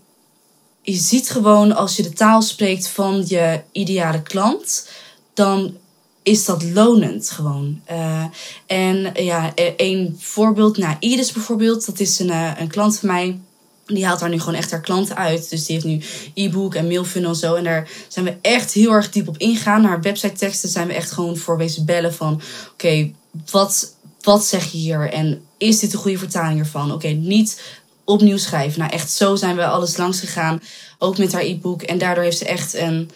[0.82, 4.90] je ziet gewoon als je de taal spreekt van je ideale klant,
[5.34, 5.78] dan
[6.24, 7.82] is dat lonend gewoon.
[7.92, 8.26] Uh,
[8.66, 13.10] en ja, e-, een voorbeeld, nou, Iris bijvoorbeeld, dat is een, uh, een klant van
[13.10, 13.40] mij.
[13.86, 15.50] Die haalt daar nu gewoon echt haar klanten uit.
[15.50, 16.02] Dus die heeft nu
[16.34, 17.56] e-book en mailfunnel en zo.
[17.56, 19.82] En daar zijn we echt heel erg diep op ingaan.
[19.82, 22.42] Naar website teksten zijn we echt gewoon voor wezen bellen van...
[22.74, 23.12] Oké,
[23.52, 25.10] wat, wat zeg je hier?
[25.10, 26.92] En is dit de goede vertaling ervan?
[26.92, 27.62] Oké, niet
[28.04, 28.80] opnieuw schrijven.
[28.80, 30.62] Nou, echt zo zijn we alles langs gegaan.
[30.98, 31.82] Ook met haar e-book.
[31.82, 33.12] En daardoor heeft ze echt een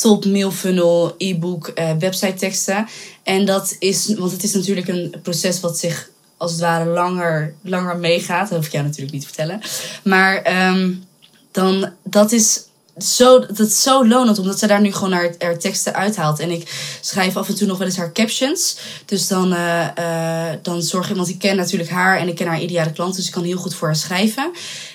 [0.00, 2.86] top mailfunnel, e-book, uh, website teksten.
[3.22, 7.54] En dat is, want het is natuurlijk een proces wat zich als het ware langer,
[7.62, 8.48] langer meegaat.
[8.48, 9.60] Dat hoef ik jou natuurlijk niet te vertellen.
[10.04, 11.04] Maar um,
[11.52, 12.60] dan, dat is
[12.98, 16.38] zo, dat is zo lonend, omdat ze daar nu gewoon haar, haar teksten uithaalt.
[16.38, 18.78] En ik schrijf af en toe nog wel eens haar captions.
[19.04, 22.46] Dus dan, uh, uh, dan zorg ik, want ik ken natuurlijk haar en ik ken
[22.46, 23.16] haar ideale klant.
[23.16, 24.50] Dus ik kan heel goed voor haar schrijven.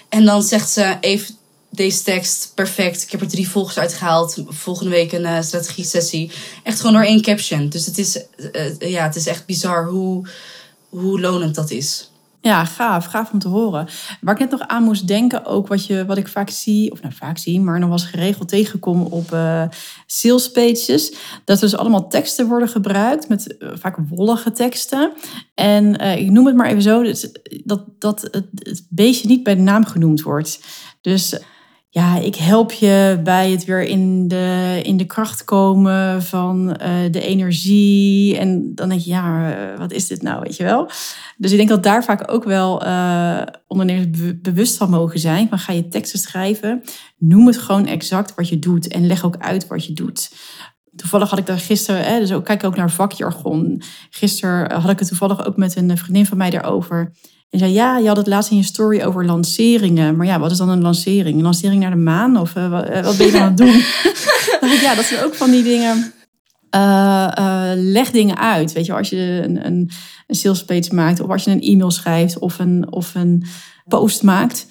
[0.10, 1.36] En dan zegt ze even
[1.72, 3.02] deze tekst perfect.
[3.04, 4.44] Ik heb er drie volgers uitgehaald.
[4.48, 6.32] Volgende week een uh, strategie sessie.
[6.64, 7.70] Echt gewoon door één caption.
[7.70, 8.26] Dus het is,
[8.80, 10.28] ja, het is echt bizar hoe
[10.92, 12.12] hoe lonend dat is.
[12.42, 13.06] Ja, gaaf.
[13.06, 13.88] Gaaf om te horen.
[14.22, 17.02] Waar ik net nog aan moest denken, ook wat, je, wat ik vaak zie, of
[17.02, 19.64] nou vaak zie, maar nog was geregeld tegengekomen op uh,
[20.06, 21.14] sales pages,
[21.46, 25.14] dat dus allemaal teksten worden gebruikt, met vaak wollige teksten.
[25.54, 27.04] En ik noem het maar even zo,
[27.64, 30.60] dat, dat het, het beestje niet bij de naam genoemd wordt.
[31.02, 31.40] Dus
[31.94, 37.12] ja, ik help je bij het weer in de, in de kracht komen van uh,
[37.12, 38.38] de energie.
[38.38, 40.90] En dan denk je, ja, uh, wat is dit nou, weet je wel?
[41.38, 45.50] Dus ik denk dat daar vaak ook wel uh, ondernemers be bewust van mogen zijn.
[45.50, 46.82] Van ga je teksten schrijven,
[47.18, 50.32] noem het gewoon exact wat je doet en leg ook uit wat je doet.
[50.96, 53.82] Toevallig had ik daar gisteren, hè, dus kijk ook naar vakjargon.
[54.10, 57.14] Gisteren had ik het toevallig ook met een vriendin van mij daarover.
[57.52, 60.16] En zei, ja, je had het laatst in je story over lanceringen.
[60.16, 61.36] Maar ja, wat is dan een lancering?
[61.36, 62.38] Een lancering naar de maan?
[62.38, 62.70] Of uh,
[63.04, 63.76] wat ben je dan aan het doen?
[64.72, 66.14] ik, ja, dat zijn ook van die dingen.
[66.76, 68.72] Uh, leg dingen uit.
[68.72, 69.90] Weet je, als je een, een,
[70.28, 73.46] een sales page maakt, of als je een e-mail schrijft, of een, of een
[73.88, 74.66] post maakt.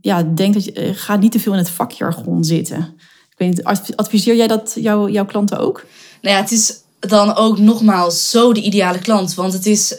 [0.00, 2.94] Ja, denk dat je, ga niet te veel in het vakjargon zitten.
[3.30, 3.64] Ik weet niet,
[3.96, 5.84] adviseer jij dat jou, jouw klanten ook?
[6.22, 9.34] Nou ja, het is dan ook nogmaals zo de ideale klant.
[9.34, 9.98] Want het is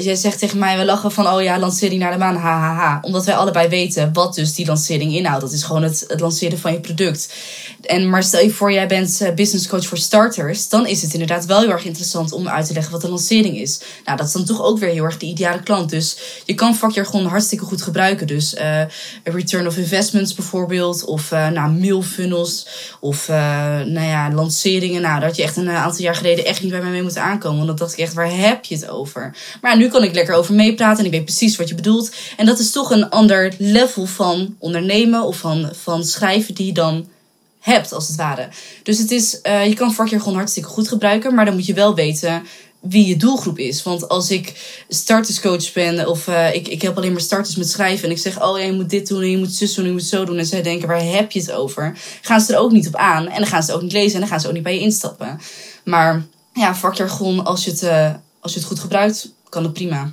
[0.00, 2.74] jij zegt tegen mij, we lachen van, oh ja, lancering naar de maan, hahaha.
[2.74, 2.98] Ha, ha.
[3.02, 5.40] Omdat wij allebei weten wat dus die lancering inhoudt.
[5.40, 7.34] Dat is gewoon het, het lanceren van je product.
[7.82, 10.68] En maar stel je voor, jij bent eh, business coach voor starters.
[10.68, 13.58] Dan is het inderdaad wel heel erg interessant om uit te leggen wat een lancering
[13.58, 13.80] is.
[14.04, 15.90] Nou, dat is dan toch ook weer heel erg de ideale klant.
[15.90, 18.26] Dus je kan vakjargon hartstikke goed gebruiken.
[18.26, 18.82] Dus uh,
[19.24, 21.04] return of investments bijvoorbeeld.
[21.04, 22.66] Of uh, nou, funnels.
[23.00, 25.02] Of nou ja, lanceringen.
[25.02, 27.22] Nou, dat had je echt een aantal jaar geleden echt niet bij mij mee moeten
[27.22, 27.56] aankomen.
[27.56, 29.36] Want dan dacht ik echt, waar heb je het over?
[29.60, 32.14] Maar nu kan ik lekker over meepraten en ik weet precies wat je bedoelt.
[32.36, 36.72] En dat is toch een ander level van ondernemen of van, van schrijven die je
[36.72, 37.08] dan
[37.60, 38.48] hebt, als het ware.
[38.82, 41.74] Dus het is, uh, je kan vakje gewoon hartstikke goed gebruiken, maar dan moet je
[41.74, 42.42] wel weten
[42.80, 43.82] wie je doelgroep is.
[43.82, 44.52] Want als ik
[44.88, 48.42] starterscoach ben of uh, ik, ik heb alleen maar starters met schrijven en ik zeg,
[48.42, 50.24] oh ja, je moet dit doen en je moet zus doen en je moet zo
[50.24, 51.98] doen en zij denken, waar heb je het over?
[52.20, 54.20] Gaan ze er ook niet op aan en dan gaan ze ook niet lezen en
[54.20, 55.40] dan gaan ze ook niet bij je instappen.
[55.84, 60.12] Maar ja, vakjargon, als je het, uh, als je het goed gebruikt, kan het prima.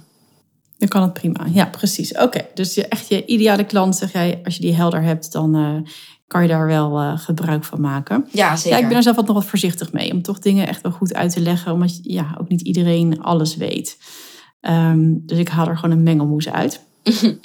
[0.77, 2.17] Dan kan het prima, ja, precies.
[2.17, 5.55] Oké, dus je, echt je ideale klant, zeg jij, als je die helder hebt, dan
[5.55, 5.89] uh,
[6.27, 8.27] kan je daar wel uh, gebruik van maken.
[8.31, 8.77] Ja, zeker.
[8.77, 10.91] Ja, ik ben er zelf wat nog wat voorzichtig mee, om toch dingen echt wel
[10.91, 13.97] goed uit te leggen, omdat ja, ook niet iedereen alles weet.
[14.61, 16.83] Um, dus ik haal er gewoon een mengelmoes uit.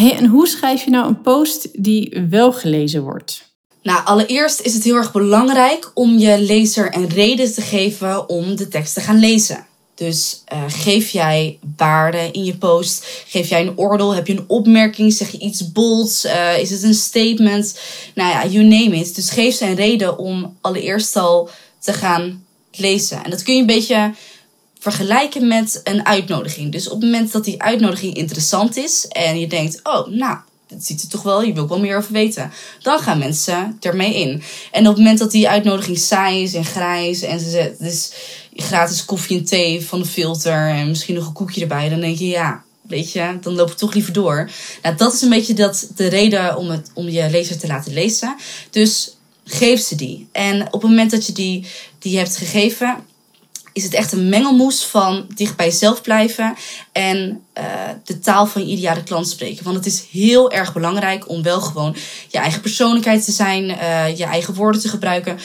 [0.00, 3.54] hey, en hoe schrijf je nou een post die wel gelezen wordt?
[3.82, 8.56] Nou, allereerst is het heel erg belangrijk om je lezer een reden te geven om
[8.56, 9.66] de tekst te gaan lezen.
[9.96, 13.06] Dus uh, geef jij waarde in je post?
[13.26, 14.14] Geef jij een oordeel?
[14.14, 15.12] Heb je een opmerking?
[15.12, 16.24] Zeg je iets bolds?
[16.24, 17.78] Uh, is het een statement?
[18.14, 19.14] Nou ja, you name it.
[19.14, 23.24] Dus geef een reden om allereerst al te gaan lezen.
[23.24, 24.14] En dat kun je een beetje
[24.78, 26.72] vergelijken met een uitnodiging.
[26.72, 30.36] Dus op het moment dat die uitnodiging interessant is en je denkt, oh, nou,
[30.68, 32.52] dat ziet er toch wel, je wil wel meer over weten.
[32.82, 34.42] Dan gaan mensen ermee in.
[34.72, 38.12] En op het moment dat die uitnodiging saai is en grijs en ze dus
[38.56, 42.18] gratis koffie en thee van de filter en misschien nog een koekje erbij, dan denk
[42.18, 44.50] je ja, weet je, dan loop ik toch liever door.
[44.82, 47.92] Nou, dat is een beetje dat, de reden om, het, om je lezer te laten
[47.92, 48.36] lezen.
[48.70, 50.28] Dus geef ze die.
[50.32, 51.66] En op het moment dat je die,
[51.98, 52.96] die hebt gegeven,
[53.72, 56.54] is het echt een mengelmoes van dicht bij jezelf blijven
[56.92, 57.64] en uh,
[58.04, 59.64] de taal van je ideale klant spreken.
[59.64, 61.96] Want het is heel erg belangrijk om wel gewoon
[62.28, 65.38] je eigen persoonlijkheid te zijn, uh, je eigen woorden te gebruiken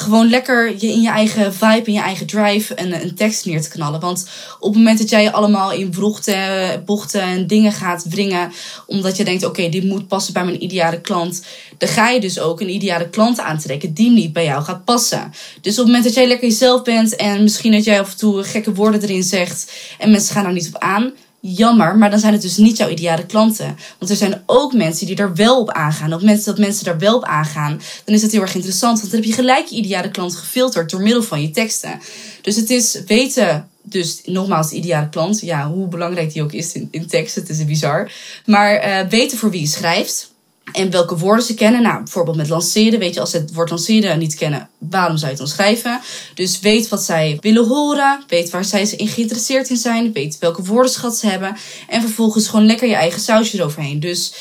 [0.00, 3.62] gewoon lekker je in je eigen vibe, in je eigen drive een, een tekst neer
[3.62, 4.00] te knallen.
[4.00, 8.52] Want op het moment dat jij allemaal in vroegte, bochten en dingen gaat wringen,
[8.86, 11.42] omdat je denkt, oké, dit moet passen bij mijn ideale klant,
[11.78, 15.32] dan ga je dus ook een ideale klant aantrekken die niet bij jou gaat passen.
[15.60, 18.18] Dus op het moment dat jij lekker jezelf bent en misschien dat jij af en
[18.18, 22.18] toe gekke woorden erin zegt en mensen gaan er niet op aan, jammer, maar dan
[22.18, 23.76] zijn het dus niet jouw ideale klanten.
[23.98, 26.12] Want er zijn ook mensen die er wel op aangaan.
[26.12, 28.98] Op moment dat mensen daar wel op aangaan, dan is het heel erg interessant.
[28.98, 32.00] Want dan heb je gelijk je ideale klant gefilterd door middel van je teksten.
[32.42, 35.40] Dus het is weten, dus nogmaals, de ideale klant.
[35.40, 38.12] Ja, hoe belangrijk die ook is in, in teksten, het is bizar.
[38.46, 40.29] Maar uh, weten voor wie je schrijft.
[40.72, 41.82] En welke woorden ze kennen.
[41.82, 42.98] Nou, bijvoorbeeld met lanceren.
[42.98, 46.00] Weet je, als ze het woord lanceren niet kennen, waarom zou je het dan schrijven?
[46.34, 48.24] Dus weet wat zij willen horen.
[48.26, 50.12] Weet waar zij in geïnteresseerd in zijn.
[50.12, 51.56] Weet welke woordenschat ze hebben.
[51.88, 54.00] En vervolgens gewoon lekker je eigen sausje eroverheen.
[54.00, 54.32] Dus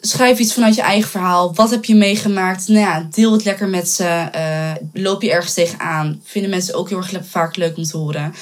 [0.00, 1.54] schrijf iets vanuit je eigen verhaal.
[1.54, 2.68] Wat heb je meegemaakt?
[2.68, 4.28] Nou ja, deel het lekker met ze.
[4.34, 6.20] Uh, loop je ergens tegenaan?
[6.24, 8.34] Vinden mensen ook heel erg vaak leuk om te horen.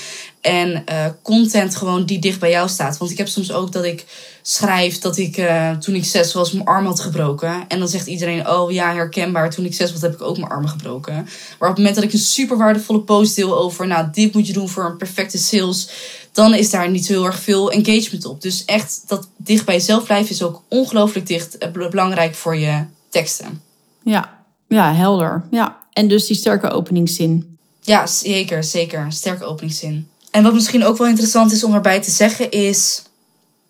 [0.47, 2.99] En uh, content gewoon die dicht bij jou staat.
[2.99, 4.05] Want ik heb soms ook dat ik
[4.43, 7.65] schrijf dat ik uh, toen ik zes was mijn arm had gebroken.
[7.69, 9.51] En dan zegt iedereen, oh ja, herkenbaar.
[9.51, 11.15] Toen ik zes was heb ik ook mijn armen gebroken.
[11.15, 13.87] Maar op het moment dat ik een super waardevolle post deel over...
[13.87, 15.89] nou, dit moet je doen voor een perfecte sales...
[16.33, 18.41] dan is daar niet zo heel erg veel engagement op.
[18.43, 22.85] Dus echt, dat dicht bij jezelf blijven is ook ongelooflijk dicht, uh, belangrijk voor je
[23.09, 23.63] teksten.
[24.03, 25.45] Ja, ja, helder.
[25.51, 25.77] Ja.
[25.93, 27.59] En dus die sterke openingszin.
[27.81, 29.13] Ja, zeker, zeker.
[29.13, 30.09] Sterke openingszin.
[30.37, 33.03] En wat misschien ook wel interessant is om erbij te zeggen is,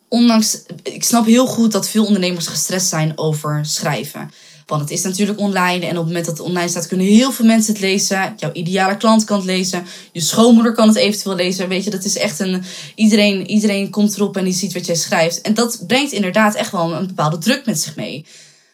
[0.08, 4.30] ondanks, ik snap heel goed dat veel ondernemers gestrest zijn over schrijven.
[4.66, 7.32] Want het is natuurlijk online en op het moment dat het online staat kunnen heel
[7.32, 8.34] veel mensen het lezen.
[8.36, 9.86] Jouw ideale klant kan het lezen.
[10.12, 11.68] Je schoonmoeder kan het eventueel lezen.
[11.68, 12.62] Weet je, dat is echt een.
[12.94, 15.40] Iedereen, iedereen komt erop en die ziet wat jij schrijft.
[15.40, 18.24] En dat brengt inderdaad echt wel een bepaalde druk met zich mee.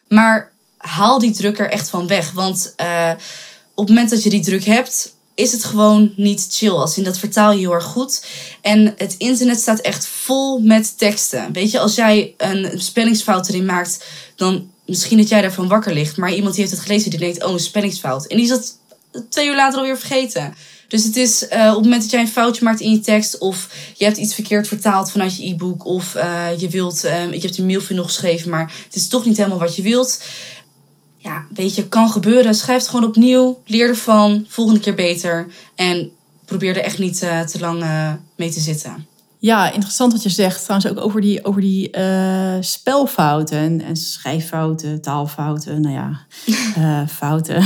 [0.09, 2.33] Maar haal die druk er echt van weg.
[2.33, 3.11] Want uh,
[3.75, 6.71] op het moment dat je die druk hebt, is het gewoon niet chill.
[6.71, 8.25] Als in dat vertaal je heel erg goed.
[8.61, 11.53] En het internet staat echt vol met teksten.
[11.53, 14.05] Weet je, als jij een spellingsfout erin maakt,
[14.37, 16.17] dan misschien dat jij daarvan wakker ligt.
[16.17, 18.27] Maar iemand die heeft het gelezen, die denkt, oh, een spellingsfout.
[18.27, 18.77] En die is dat
[19.29, 20.55] twee uur later alweer vergeten.
[20.89, 23.39] Dus het is uh, op het moment dat jij een foutje maakt in je tekst,
[23.39, 27.41] of je hebt iets verkeerd vertaald vanuit je e-book, of uh, je wilt, uh, je
[27.41, 30.19] hebt een mail voor nog geschreven, maar het is toch niet helemaal wat je wilt
[31.23, 32.55] ja, weet je, kan gebeuren.
[32.55, 33.61] Schrijf het gewoon opnieuw.
[33.67, 34.45] Leer ervan.
[34.49, 35.47] Volgende keer beter.
[35.75, 36.11] En
[36.45, 39.07] probeer er echt niet uh, te lang uh, mee te zitten.
[39.39, 40.65] Ja, interessant wat je zegt.
[40.65, 45.81] Trouwens ook over die, over die uh, spelfouten en, en, schrijffouten, taalfouten.
[45.81, 47.63] Nou ja, fouten.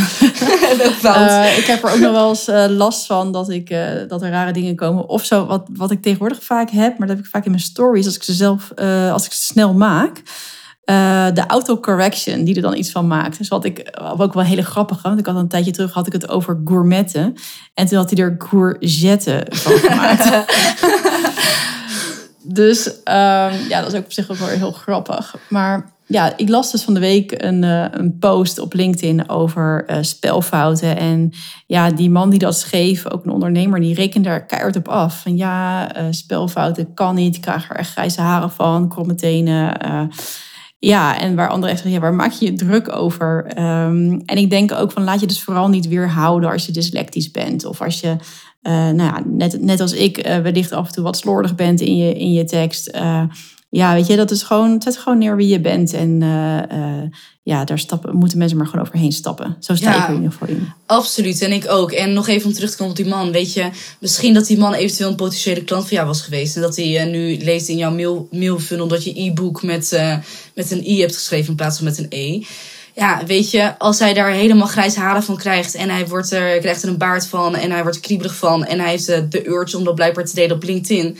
[1.02, 1.58] Fout.
[1.58, 3.68] ik heb er ook nog wel eens last van dat, ik,
[4.08, 5.08] dat er rare dingen komen.
[5.08, 7.62] Of zo, wat, wat ik tegenwoordig vaak heb, maar dat heb ik vaak in mijn
[7.62, 8.72] stories als ik ze zelf,
[9.12, 10.22] als ik ze snel maak
[10.90, 13.38] uh, de autocorrection die er dan iets van maakt.
[13.38, 16.12] Dus wat ik ook wel hele grappig want ik had een tijdje terug had ik
[16.12, 17.34] het over gourmetten
[17.74, 20.44] en toen had hij er courgette van gemaakt.
[22.48, 22.94] Dus um,
[23.68, 25.34] ja, dat is ook op zich ook wel heel grappig.
[25.48, 29.84] Maar ja, ik las dus van de week een, uh, een post op LinkedIn over
[29.90, 30.96] uh, spelfouten.
[30.96, 31.32] En
[31.66, 35.22] ja, die man die dat schreef, ook een ondernemer, die rekende daar keihard op af.
[35.22, 39.78] Van ja, uh, spelfouten kan niet, ik krijg er echt grijze haren van, kromme tenen.
[40.78, 43.46] Ja, en waar anderen echt zeggen, ja, waar maak je je druk over?
[43.58, 47.30] Um, en ik denk ook van laat je dus vooral niet weerhouden als je dyslectisch
[47.30, 47.64] bent.
[47.64, 48.16] Of als je,
[48.62, 52.14] nou ja, net, net als ik, wellicht af en toe wat slordig bent in je,
[52.14, 52.98] in je tekst
[53.68, 55.92] ja, weet je, dat is gewoon, zet gewoon neer wie je bent.
[55.92, 57.02] En uh, uh,
[57.42, 59.56] ja, daar stappen, moeten mensen maar gewoon overheen stappen.
[59.60, 60.72] Zo sta ja, ik er in ieder geval in.
[60.86, 61.92] Absoluut, en ik ook.
[61.92, 63.32] En nog even om terug te komen op die man.
[63.32, 66.56] Weet je, misschien dat die man eventueel een potentiële klant van jou was geweest.
[66.56, 70.00] En dat hij uh, nu leest in jouw mail, mailfunnel dat je e-book met,
[70.54, 72.44] met een i hebt geschreven in plaats van met een e
[72.94, 76.58] ja, weet je, als hij daar helemaal grijs haren van krijgt en hij wordt er,
[76.58, 79.48] krijgt er een baard van en hij wordt er kriebelig van en hij heeft de
[79.48, 81.18] urge om dat blijkbaar te delen op LinkedIn,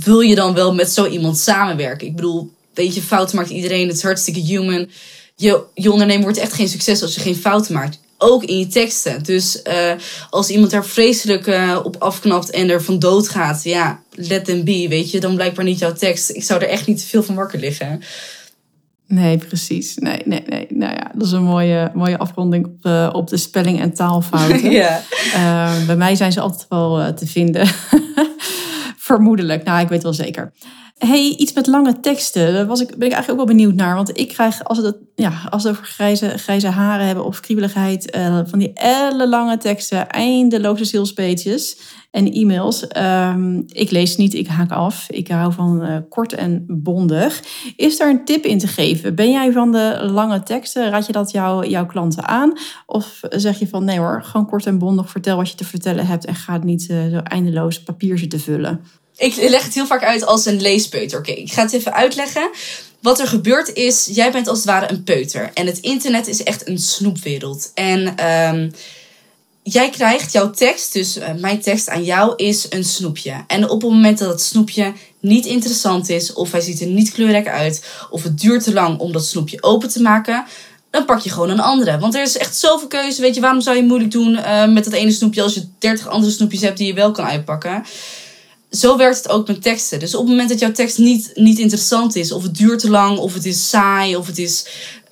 [0.00, 2.06] wil je dan wel met zo iemand samenwerken?
[2.06, 3.86] Ik bedoel, weet je, fouten maakt iedereen.
[3.86, 4.88] Het is hartstikke human.
[5.36, 8.00] Je, je onderneming wordt echt geen succes als je geen fouten maakt.
[8.18, 9.22] Ook in je teksten.
[9.22, 9.92] Dus uh,
[10.30, 14.64] als iemand daar vreselijk uh, op afknapt en er van dood gaat, ja, let them
[14.64, 16.30] be, weet je, dan blijkbaar niet jouw tekst.
[16.30, 18.02] Ik zou er echt niet te veel van wakker liggen.
[19.06, 19.96] Nee, precies.
[19.96, 20.66] Nee, nee, nee.
[20.68, 24.70] Nou ja, dat is een mooie, mooie afronding op de, op de spelling- en taalfouten.
[24.80, 25.02] ja.
[25.34, 27.68] Uh, bij mij zijn ze altijd wel te vinden.
[29.12, 30.52] Vermoedelijk, nou ik weet wel zeker.
[30.98, 32.52] Hey, iets met lange teksten.
[32.52, 33.94] Daar was ik, ben ik eigenlijk ook wel benieuwd naar.
[33.94, 38.16] Want ik krijg, als, het, ja, als we over grijze, grijze haren hebben of kriebeligheid,
[38.16, 38.72] uh, van die
[39.26, 41.76] lange teksten, eindeloze salespages
[42.10, 42.86] en e-mails.
[42.96, 45.10] Um, ik lees niet, ik haak af.
[45.10, 47.42] Ik hou van uh, kort en bondig.
[47.76, 49.14] Is daar een tip in te geven?
[49.14, 50.90] Ben jij van de lange teksten?
[50.90, 52.52] Raad je dat jou, jouw klanten aan?
[52.86, 56.06] Of zeg je van nee hoor, gewoon kort en bondig, vertel wat je te vertellen
[56.06, 58.80] hebt en ga niet uh, zo eindeloos papier zitten vullen?
[59.16, 61.18] Ik leg het heel vaak uit als een leespeuter.
[61.18, 62.50] Oké, ik ga het even uitleggen.
[63.00, 65.50] Wat er gebeurt is, jij bent als het ware een peuter.
[65.54, 67.70] En het internet is echt een snoepwereld.
[67.74, 68.72] En um,
[69.62, 73.44] jij krijgt jouw tekst, dus uh, mijn tekst aan jou is een snoepje.
[73.46, 77.12] En op het moment dat het snoepje niet interessant is, of hij ziet er niet
[77.12, 80.44] kleurrijk uit, of het duurt te lang om dat snoepje open te maken,
[80.90, 81.98] dan pak je gewoon een andere.
[81.98, 83.20] Want er is echt zoveel keuze.
[83.20, 86.08] Weet je, waarom zou je moeilijk doen uh, met dat ene snoepje als je 30
[86.08, 87.84] andere snoepjes hebt die je wel kan uitpakken?
[88.72, 89.98] Zo werkt het ook met teksten.
[89.98, 92.90] Dus op het moment dat jouw tekst niet, niet interessant is, of het duurt te
[92.90, 94.66] lang, of het is saai, of het is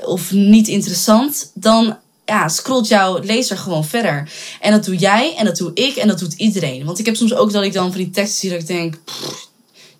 [0.04, 4.30] of niet interessant, dan ja, scrolt jouw lezer gewoon verder.
[4.60, 6.84] En dat doe jij, en dat doe ik, en dat doet iedereen.
[6.84, 8.98] Want ik heb soms ook dat ik dan van die teksten zie dat ik denk,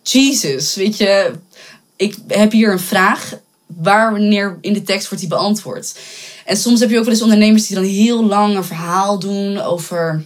[0.02, 1.32] Jesus, weet je,
[1.96, 3.38] ik heb hier een vraag.
[3.66, 5.98] Wanneer in de tekst wordt die beantwoord?
[6.44, 9.58] En soms heb je ook wel eens ondernemers die dan heel lang een verhaal doen
[9.58, 10.24] over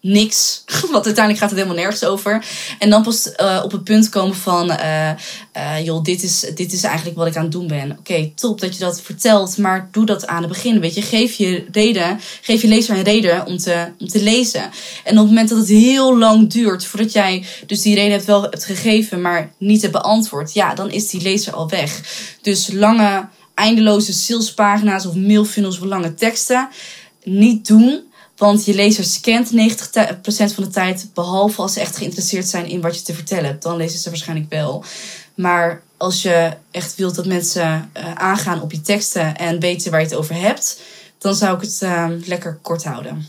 [0.00, 0.62] niks.
[0.92, 2.44] Want uiteindelijk gaat het helemaal nergens over.
[2.78, 4.70] En dan pas uh, op het punt komen van...
[4.70, 7.96] Uh, joh, dit is, dit is eigenlijk wat ik aan het doen ben.
[7.98, 9.58] Oké, top dat je dat vertelt.
[9.58, 10.80] Maar doe dat aan het begin.
[10.80, 12.20] Weet je, geef je reden...
[12.40, 14.70] Geef je lezer een reden om te, om te lezen.
[15.04, 16.84] En op het moment dat het heel lang duurt...
[16.84, 19.20] Voordat jij dus die reden hebt wel hebt gegeven...
[19.20, 20.52] Maar niet hebt beantwoord.
[20.52, 22.00] Ja, dan is die lezer al weg.
[22.42, 25.78] Dus lange, eindeloze salespagina's of mailfunnels...
[25.78, 26.68] Of lange teksten...
[27.24, 28.09] Niet doen
[28.40, 29.54] want je lezer scant 90%
[30.54, 33.62] van de tijd, behalve als ze echt geïnteresseerd zijn in wat je te vertellen hebt.
[33.62, 34.84] Dan lezen ze waarschijnlijk wel.
[35.34, 40.00] Maar als je echt wilt dat mensen uh, aangaan op je teksten en weten waar
[40.00, 40.82] je het over hebt,
[41.18, 43.26] dan zou ik het uh, lekker kort houden.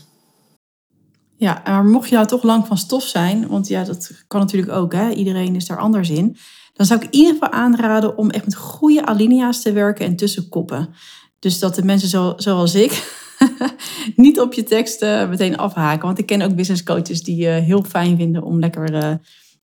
[1.36, 4.72] Ja, maar mocht je nou toch lang van stof zijn, want ja, dat kan natuurlijk
[4.72, 5.10] ook, hè?
[5.10, 6.36] iedereen is daar anders in.
[6.72, 10.16] Dan zou ik in ieder geval aanraden om echt met goede alinea's te werken en
[10.16, 10.94] tussenkoppen.
[11.38, 13.20] Dus dat de mensen zo, zoals ik
[14.16, 16.06] niet op je teksten meteen afhaken.
[16.06, 19.10] Want ik ken ook business coaches die uh, heel fijn vinden om lekker uh,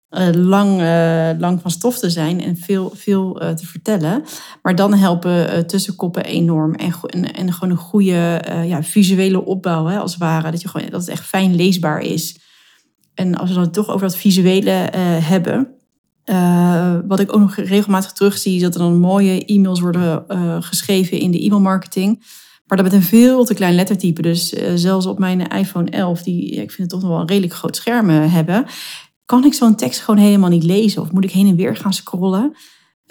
[0.09, 0.81] uh, lang,
[1.39, 4.23] lang van stof te zijn en veel, veel te vertellen.
[4.61, 6.75] Maar dan helpen tussenkoppen enorm.
[6.75, 10.51] En, en, en, gewoon een goede ja, visuele opbouw, hè, als het ware.
[10.51, 12.39] Dat, je gewoon, dat het echt fijn leesbaar is.
[13.13, 14.89] En als we dan toch over dat visuele
[15.21, 15.67] hebben.
[17.07, 20.25] wat ik ook nog regelmatig terugzie, is dat er dan mooie e-mails worden
[20.63, 22.21] geschreven in de e-mailmarketing.
[22.67, 24.21] Maar dat met een veel te klein lettertype.
[24.21, 27.27] Dus uh, zelfs op mijn iPhone 11, die ik vind het toch nog wel een
[27.27, 28.65] redelijk groot scherm hebben,
[29.25, 31.01] kan ik zo'n tekst gewoon helemaal niet lezen.
[31.01, 32.55] Of moet ik heen en weer gaan scrollen.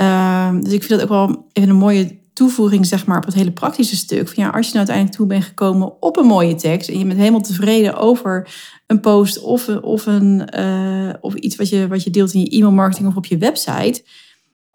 [0.01, 3.35] Uh, dus ik vind dat ook wel even een mooie toevoeging zeg maar, op het
[3.35, 4.29] hele praktische stuk.
[4.29, 7.07] Van, ja, als je nou uiteindelijk toe bent gekomen op een mooie tekst en je
[7.07, 8.49] bent helemaal tevreden over
[8.87, 12.57] een post of, of, een, uh, of iets wat je, wat je deelt in je
[12.57, 14.03] e-mailmarketing of op je website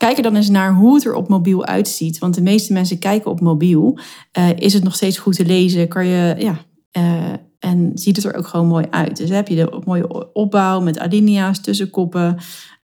[0.01, 2.19] Kijk er dan eens naar hoe het er op mobiel uitziet.
[2.19, 3.99] Want de meeste mensen kijken op mobiel.
[4.37, 5.87] Uh, is het nog steeds goed te lezen?
[5.87, 6.57] Kan je, ja,
[6.97, 9.17] uh, En ziet het er ook gewoon mooi uit.
[9.17, 12.37] Dus heb je de mooie opbouw met alinea's, tussenkoppen.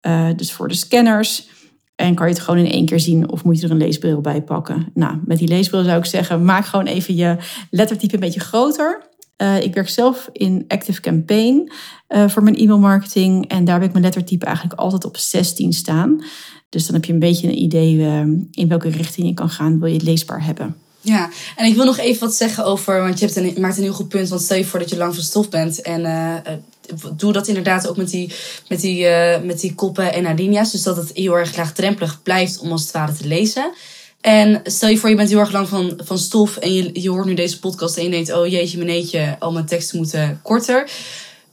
[0.06, 1.48] Uh, dus voor de scanners.
[1.94, 4.20] En kan je het gewoon in één keer zien of moet je er een leesbril
[4.20, 4.86] bij pakken?
[4.94, 7.36] Nou, met die leesbril zou ik zeggen, maak gewoon even je
[7.70, 9.14] lettertype een beetje groter.
[9.60, 11.72] Ik werk zelf in Active Campaign
[12.08, 13.48] voor mijn e-mailmarketing.
[13.48, 16.20] En daar heb ik mijn lettertype eigenlijk altijd op 16 staan.
[16.68, 19.78] Dus dan heb je een beetje een idee uh, in welke richting je kan gaan,
[19.78, 20.76] wil je het leesbaar hebben.
[21.00, 23.82] Ja, en ik wil nog even wat zeggen over, want je hebt een, maakt een
[23.82, 24.28] heel goed punt.
[24.28, 26.02] Want stel je voor dat je lang van stof bent en
[27.16, 28.32] doe dat inderdaad ook met die,
[28.68, 30.72] met die, uh, met die koppen en alinea's.
[30.72, 33.72] Dus dat het heel erg laagdrempelig blijft om als het ware te lezen.
[34.20, 37.10] En stel je voor, je bent heel erg lang van, van stof en je, je
[37.10, 40.90] hoort nu deze podcast en je denkt, oh jeetje, meneetje, al mijn teksten moeten korter.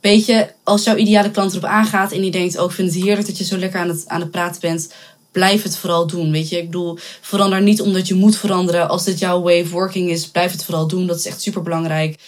[0.04, 3.04] Weet je, als jouw ideale klant erop aangaat en die denkt, oh ik vind het
[3.04, 4.93] heerlijk dat je zo lekker aan het, aan het praten bent,
[5.32, 6.32] blijf het vooral doen.
[6.32, 8.89] Weet je, ik bedoel, verander niet omdat je moet veranderen.
[8.89, 11.08] Als dit jouw way of working is, blijf het vooral doen.
[11.08, 12.20] Dat is echt super belangrijk.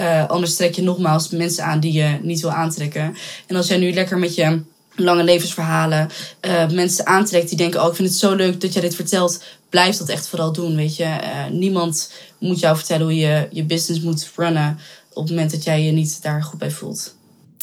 [0.00, 3.16] Uh, anders trek je nogmaals mensen aan die je niet wil aantrekken.
[3.46, 4.62] En als jij nu lekker met je
[4.96, 6.08] lange levensverhalen
[6.40, 9.42] uh, mensen aantrekt die denken: Oh, ik vind het zo leuk dat jij dit vertelt.
[9.68, 10.76] Blijf dat echt vooral doen.
[10.76, 14.78] Weet je, uh, niemand moet jou vertellen hoe je je business moet runnen
[15.12, 17.13] op het moment dat jij je niet daar goed bij voelt.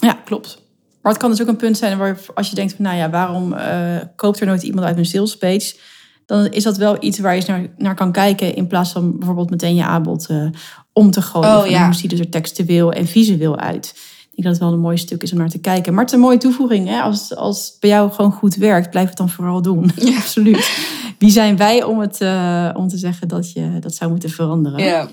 [0.02, 0.62] Ja, klopt.
[1.02, 3.10] Maar het kan dus ook een punt zijn waar als je denkt: van, Nou ja,
[3.10, 3.56] waarom
[4.16, 5.76] koopt er nooit iemand uit mijn sales page?
[6.26, 9.50] Dan is dat wel iets waar je naar, naar kan kijken in plaats van bijvoorbeeld
[9.50, 10.28] meteen je aanbod
[10.94, 11.58] om te gooien.
[11.58, 11.86] Oh, ja.
[11.86, 13.94] Hoe ziet het er textueel en visueel uit?
[14.32, 15.94] Ik denk dat het wel een mooi stuk is om naar te kijken.
[15.94, 16.88] Maar het is een mooie toevoeging.
[16.88, 17.02] Hè?
[17.02, 19.92] Als, als het bij jou gewoon goed werkt, blijf het dan vooral doen.
[19.96, 20.18] Ja.
[20.22, 20.78] Absoluut.
[21.20, 24.84] Wie zijn wij om, het, uh, om te zeggen dat je dat zou moeten veranderen?
[24.84, 25.10] Ja.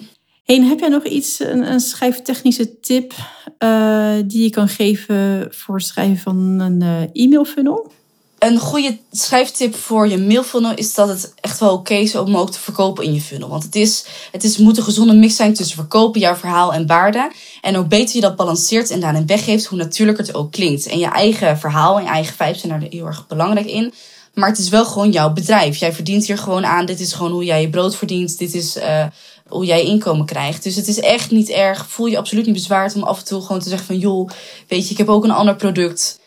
[0.49, 3.12] Hey, heb jij nog iets, een, een schrijftechnische tip
[3.59, 7.92] uh, die je kan geven voor het schrijven van een uh, e-mail funnel?
[8.38, 12.51] Een goede schrijftip voor je mailfunnel is dat het echt wel oké is om ook
[12.51, 13.49] te verkopen in je funnel.
[13.49, 16.86] Want het, is, het is, moet een gezonde mix zijn tussen verkopen, jouw verhaal en
[16.86, 17.30] waarde.
[17.61, 20.86] En hoe beter je dat balanceert en daarin weggeeft, hoe natuurlijker het ook klinkt.
[20.86, 23.92] En je eigen verhaal en je eigen vijf zijn daar heel erg belangrijk in.
[24.34, 25.76] Maar het is wel gewoon jouw bedrijf.
[25.76, 26.86] Jij verdient hier gewoon aan.
[26.86, 28.38] Dit is gewoon hoe jij je brood verdient.
[28.38, 29.07] Dit is uh,
[29.49, 30.62] hoe jij inkomen krijgt.
[30.62, 31.88] Dus het is echt niet erg.
[31.88, 33.99] Voel je absoluut niet bezwaard om af en toe gewoon te zeggen van...
[33.99, 34.30] joh,
[34.68, 36.18] weet je, ik heb ook een ander product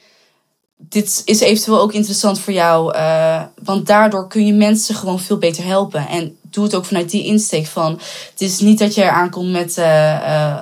[0.90, 2.96] dit is eventueel ook interessant voor jou.
[2.96, 6.08] Uh, want daardoor kun je mensen gewoon veel beter helpen.
[6.08, 7.92] En doe het ook vanuit die insteek van...
[8.32, 9.78] Het is niet dat je er aankomt met...
[9.78, 10.62] Uh, uh,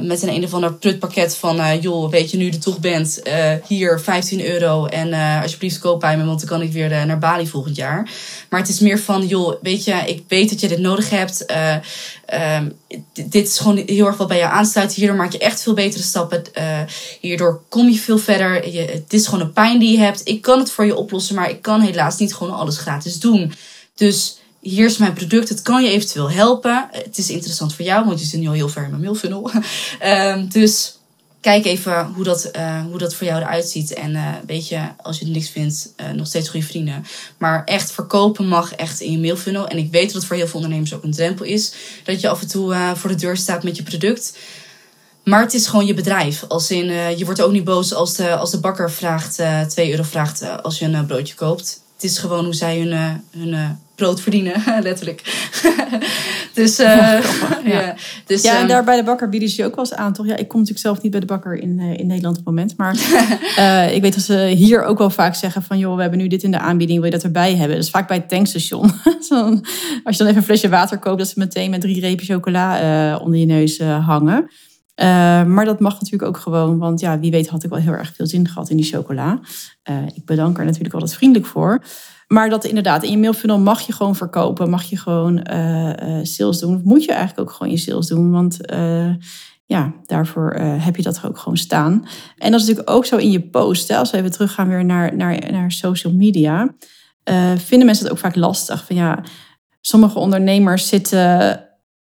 [0.00, 3.20] met een of ander prutpakket van, uh, joh, weet je, nu je er toch bent,
[3.26, 7.18] uh, hier 15 euro en alsjeblieft koop bij me, want dan kan ik weer naar
[7.18, 8.10] Bali volgend jaar.
[8.50, 11.46] Maar het is meer van, joh, weet je, ik weet dat je dit nodig hebt.
[11.46, 12.68] Ehm,
[13.12, 14.94] dit is gewoon heel erg wat bij jou aansluit.
[14.94, 16.42] Hierdoor maak je echt veel betere stappen.
[17.20, 18.70] hierdoor kom je veel verder.
[18.70, 20.20] Je, het is gewoon een pijn die je hebt.
[20.24, 23.52] Ik kan het voor je oplossen, maar ik kan helaas niet gewoon alles gratis doen.
[23.94, 26.88] Dus hier is mijn product, het kan je eventueel helpen.
[26.90, 29.50] Het is interessant voor jou, want je zit nu al heel ver in mijn mailfunnel.
[30.04, 30.98] um, dus
[31.40, 33.94] kijk even hoe dat, uh, hoe dat voor jou eruit ziet.
[33.94, 37.04] En weet je, als je het niks vindt, uh, nog steeds goede vrienden.
[37.38, 39.68] Maar echt verkopen mag echt in je mailfunnel.
[39.68, 41.72] En ik weet dat het voor heel veel ondernemers ook een drempel is.
[42.04, 44.38] Dat je af en toe voor de deur staat met je product.
[45.24, 46.44] Maar het is gewoon je bedrijf.
[46.48, 50.02] Als in, je wordt ook niet boos als de, als de bakker vraagt, 2 euro
[50.02, 51.80] vraagt als je een broodje koopt.
[51.94, 55.48] Het is gewoon hoe zij hun, hun brood verdienen, letterlijk.
[56.54, 56.86] dus, uh,
[57.64, 57.94] ja.
[58.26, 60.12] dus, ja, en ehm, daar bij de bakker bieden ze je ook wel eens aan,
[60.12, 60.26] toch?
[60.26, 62.54] Ja, ik kom natuurlijk zelf niet bij de bakker in, uh, in Nederland op het
[62.54, 62.76] moment.
[62.76, 62.96] Maar
[63.58, 65.78] uh, ik weet dat ze hier ook wel vaak zeggen van...
[65.78, 67.76] joh, we hebben nu dit in de aanbieding, wil je dat erbij hebben?
[67.76, 68.92] Dus vaak bij het tankstation.
[70.04, 71.18] als je dan even een flesje water koopt...
[71.18, 74.50] dat ze meteen met drie repen chocola onder je neus hangen.
[75.46, 78.12] Maar dat mag natuurlijk ook gewoon, want ja, wie weet had ik wel heel erg
[78.14, 79.40] veel zin gehad in die chocola.
[80.14, 81.82] ik bedank er natuurlijk altijd vriendelijk voor.
[82.26, 86.58] Maar dat inderdaad, in je mailfunnel mag je gewoon verkopen, mag je gewoon uh, sales
[86.58, 86.80] doen.
[86.84, 88.58] Moet je eigenlijk ook gewoon je sales doen, want
[89.66, 91.92] ja, daarvoor heb je dat ook gewoon staan.
[92.36, 93.88] En dat is natuurlijk ook zo in je post.
[93.88, 96.74] Hè, als we even teruggaan weer naar, naar, naar social media,
[97.56, 98.86] vinden mensen het ook vaak lastig.
[98.86, 99.22] Van ja,
[99.80, 101.69] sommige ondernemers zitten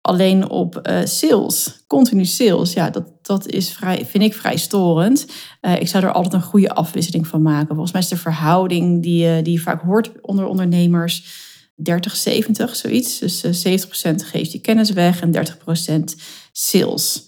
[0.08, 2.72] alleen op uh, sales, continu sales.
[2.72, 5.26] Ja, dat, dat is vrij, vind ik vrij storend.
[5.62, 7.68] Uh, ik zou er altijd een goede afwisseling van maken.
[7.68, 11.46] Volgens mij is de verhouding die, uh, die je vaak hoort onder ondernemers
[11.90, 13.18] 30-70, zoiets.
[13.18, 16.20] Dus 70% geeft je kennis weg en 30%
[16.52, 17.26] sales.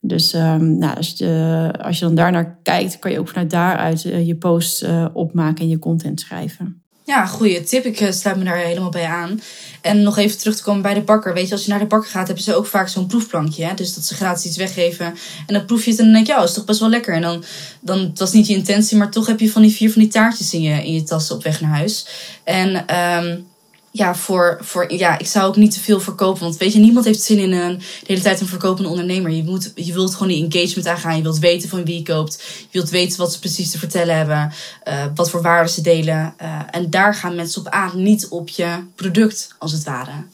[0.00, 4.02] Dus um, nou, als, je, als je dan daarnaar kijkt, kan je ook vanuit daaruit
[4.02, 6.79] je posts opmaken en je content schrijven.
[7.10, 7.84] Ja, goede tip.
[7.84, 9.40] Ik eh, sluit me daar helemaal bij aan.
[9.80, 11.34] En nog even terug te komen bij de bakker.
[11.34, 13.64] Weet je, als je naar de bakker gaat, hebben ze ook vaak zo'n proefplankje.
[13.64, 13.74] Hè?
[13.74, 15.06] Dus dat ze gratis iets weggeven.
[15.46, 16.88] En dan proef je het en dan denk je, ja, dat is toch best wel
[16.88, 17.14] lekker.
[17.14, 17.44] En dan,
[17.80, 20.10] dan dat was niet je intentie, maar toch heb je van die vier van die
[20.10, 22.06] taartjes in je, in je tassen op weg naar huis.
[22.44, 23.46] En um,
[23.92, 26.42] ja, voor, voor, ja, ik zou ook niet te veel verkopen.
[26.42, 29.30] Want weet je, niemand heeft zin in een, de hele tijd een verkopende ondernemer.
[29.30, 31.16] Je, moet, je wilt gewoon die engagement aangaan.
[31.16, 32.42] Je wilt weten van wie je koopt.
[32.58, 34.52] Je wilt weten wat ze precies te vertellen hebben.
[34.88, 36.34] Uh, wat voor waarden ze delen.
[36.42, 38.02] Uh, en daar gaan mensen op aan.
[38.02, 40.24] Niet op je product, als het ware.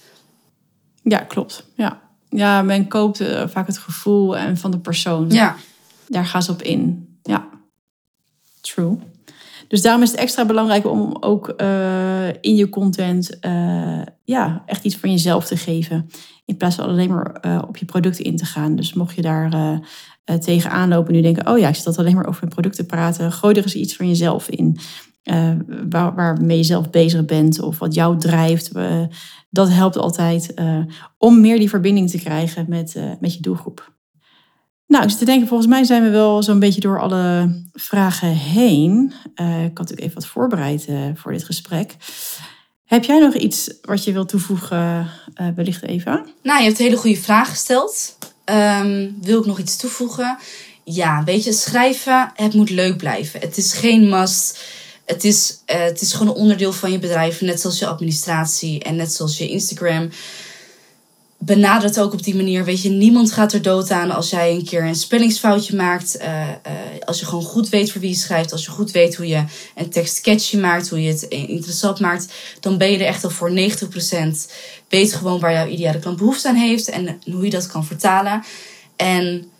[1.02, 1.64] Ja, klopt.
[1.74, 2.00] Ja,
[2.30, 5.30] ja men koopt uh, vaak het gevoel en van de persoon.
[5.30, 5.56] Ja.
[6.08, 7.08] Daar gaan ze op in.
[7.22, 7.48] Ja,
[8.60, 8.98] true.
[9.68, 14.84] Dus daarom is het extra belangrijk om ook uh, in je content uh, ja, echt
[14.84, 16.10] iets van jezelf te geven.
[16.44, 18.76] In plaats van alleen maar uh, op je producten in te gaan.
[18.76, 19.80] Dus mocht je daar
[20.40, 21.52] tegenaan lopen en nu denken...
[21.52, 23.32] oh ja, ik zit dat alleen maar over mijn producten praten...
[23.32, 24.78] gooi er eens iets van jezelf in.
[25.88, 28.70] waar, waarmee je zelf bezig bent of wat jou drijft.
[29.50, 30.54] dat helpt altijd
[31.18, 33.95] om meer die verbinding te krijgen met, met je doelgroep.
[34.86, 38.28] Nou, ik zit te denken, volgens mij zijn we wel zo'n beetje door alle vragen
[38.28, 39.12] heen.
[39.36, 41.96] Uh, ik had natuurlijk even wat voorbereid uh, voor dit gesprek.
[42.84, 45.10] Heb jij nog iets wat je wilt toevoegen,
[45.40, 46.24] uh, wellicht Eva?
[46.42, 48.18] Nou, je hebt een hele goede vraag gesteld.
[48.44, 50.38] Um, wil ik nog iets toevoegen?
[50.84, 53.40] Ja, weet je, schrijven, het moet leuk blijven.
[53.40, 54.60] Het is geen must.
[55.04, 58.96] Het is, het is gewoon een onderdeel van je bedrijf, net zoals je administratie en
[58.96, 60.08] net zoals je Instagram
[61.46, 62.64] benader het ook op die manier.
[62.64, 66.16] Weet je, niemand gaat er dood aan als jij een keer een spellingsfoutje maakt.
[66.20, 66.72] Uh, uh,
[67.04, 68.52] als je gewoon goed weet voor wie je schrijft.
[68.52, 69.44] Als je goed weet hoe je
[69.74, 70.88] een tekst catchy maakt.
[70.88, 72.32] Hoe je het interessant maakt.
[72.60, 73.54] Dan ben je er echt al voor 90%.
[74.88, 76.88] Weet gewoon waar jouw ideale klant behoefte aan heeft.
[76.88, 78.44] En hoe je dat kan vertalen.
[78.96, 79.50] En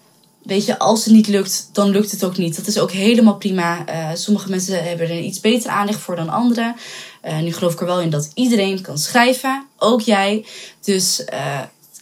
[0.42, 2.56] weet je, als het niet lukt, dan lukt het ook niet.
[2.56, 3.84] Dat is ook helemaal prima.
[3.88, 6.76] Uh, sommige mensen hebben er iets beter aanleg voor dan anderen.
[7.24, 10.46] Uh, nu geloof ik er wel in dat iedereen kan schrijven, ook jij.
[10.80, 11.24] Dus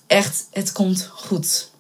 [0.07, 1.73] echt, het komt goed.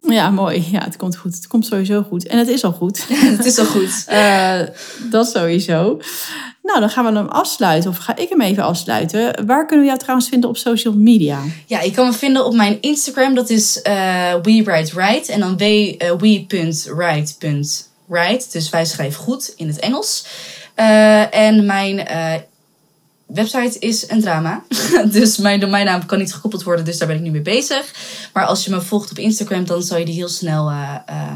[0.00, 0.68] Ja, mooi.
[0.70, 1.34] Ja, het komt goed.
[1.34, 2.26] Het komt sowieso goed.
[2.26, 3.08] En het is al goed.
[3.36, 4.04] het is al goed.
[4.08, 4.60] uh,
[5.10, 6.00] dat sowieso.
[6.62, 7.90] Nou, dan gaan we hem afsluiten.
[7.90, 9.46] Of ga ik hem even afsluiten.
[9.46, 11.42] Waar kunnen we jou trouwens vinden op social media?
[11.66, 13.34] Ja, je kan me vinden op mijn Instagram.
[13.34, 15.28] Dat is uh, WeWriteRight.
[15.28, 18.52] En dan w, uh, we.write.right.
[18.52, 20.26] Dus wij schrijven goed in het Engels.
[20.76, 22.06] Uh, en mijn
[23.28, 24.64] website is een drama.
[25.10, 27.94] dus mijn domeinnaam kan niet gekoppeld worden, dus daar ben ik nu mee bezig.
[28.32, 31.32] Maar als je me volgt op Instagram, dan zal je die heel snel uh, uh,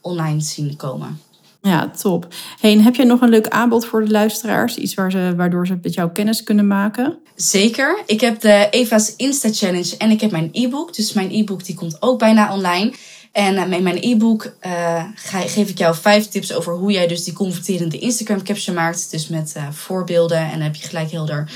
[0.00, 1.20] online zien komen.
[1.62, 2.26] Ja, top.
[2.60, 4.76] Hey, en heb je nog een leuk aanbod voor de luisteraars?
[4.76, 7.18] Iets waar ze, waardoor ze met jou kennis kunnen maken?
[7.34, 8.02] Zeker.
[8.06, 10.94] Ik heb de Eva's Insta Challenge en ik heb mijn e-book.
[10.94, 12.92] Dus mijn e-book die komt ook bijna online.
[13.32, 17.24] En uh, met mijn e-book uh, geef ik jou vijf tips over hoe jij dus
[17.24, 19.10] die converterende Instagram caption maakt.
[19.10, 21.50] Dus met uh, voorbeelden en dan heb je gelijk helder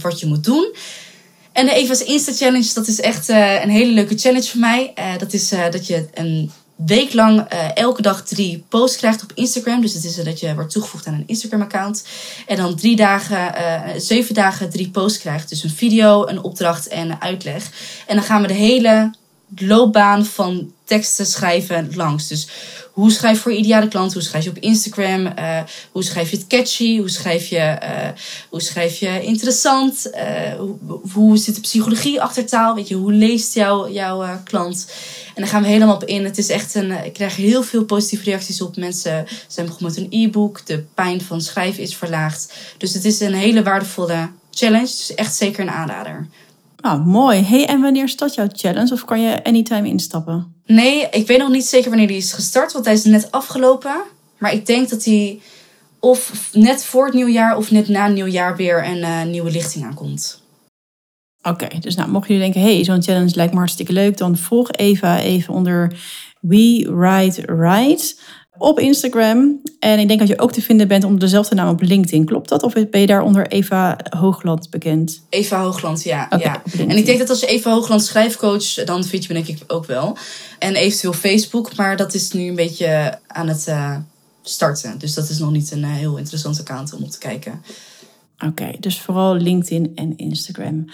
[0.00, 0.74] wat je moet doen.
[1.52, 4.94] En de Eva's Insta Challenge, dat is echt een hele leuke challenge voor mij.
[5.18, 7.40] dat is dat je een week lang
[7.74, 9.80] elke dag drie posts krijgt op Instagram.
[9.80, 12.04] Dus het is dat je wordt toegevoegd aan een Instagram account.
[12.46, 13.54] En dan drie dagen,
[14.00, 15.48] zeven dagen drie posts krijgt.
[15.48, 17.70] Dus een video, een opdracht en een uitleg.
[18.06, 19.10] En dan gaan we de hele
[19.56, 22.28] loopbaan van teksten schrijven langs.
[22.28, 22.48] Dus
[22.92, 24.12] hoe schrijf je voor ideale klant?
[24.12, 25.26] Hoe schrijf je op Instagram?
[25.26, 25.60] Uh,
[25.92, 26.98] hoe schrijf je het catchy?
[26.98, 28.08] Hoe schrijf je, uh,
[28.48, 30.10] hoe schrijf je interessant?
[30.14, 32.74] Uh, hoe, hoe zit de psychologie achter taal?
[32.74, 34.90] Weet je, hoe leest jou, jouw klant?
[35.34, 36.24] En daar gaan we helemaal op in.
[36.24, 38.76] Het is echt een, ik krijg heel veel positieve reacties op.
[38.76, 40.66] Mensen zijn begonnen met een e-book.
[40.66, 42.52] De pijn van schrijven is verlaagd.
[42.78, 44.86] Dus het is een hele waardevolle challenge.
[44.86, 46.26] Dus echt zeker een aanrader.
[46.80, 47.42] Nou, mooi.
[47.42, 48.92] Hey, en wanneer start jouw challenge?
[48.92, 50.57] Of kan je anytime instappen?
[50.68, 54.02] Nee, ik weet nog niet zeker wanneer die is gestart, want hij is net afgelopen.
[54.38, 55.40] Maar ik denk dat hij
[55.98, 59.84] of net voor het nieuwjaar of net na het nieuwjaar weer een uh, nieuwe lichting
[59.84, 60.42] aankomt.
[61.42, 64.72] Oké, dus nou, mocht jullie denken, hey, zo'n challenge lijkt me hartstikke leuk, dan volg
[64.72, 65.92] Eva even onder
[66.40, 68.20] We Write Right
[68.58, 69.60] op Instagram.
[69.78, 72.24] En ik denk dat je ook te vinden bent onder dezelfde naam op LinkedIn.
[72.24, 72.62] Klopt dat?
[72.62, 75.22] Of ben je daar onder Eva Hoogland bekend?
[75.28, 76.28] Eva Hoogland, ja.
[76.38, 76.62] ja.
[76.78, 79.72] En ik denk dat als je Eva Hoogland schrijfcoach, dan vind je me denk ik
[79.72, 80.16] ook wel.
[80.58, 83.96] En eventueel Facebook, maar dat is nu een beetje aan het uh,
[84.42, 84.98] starten.
[84.98, 87.62] Dus dat is nog niet een uh, heel interessant account om op te kijken.
[88.34, 90.84] Oké, okay, dus vooral LinkedIn en Instagram.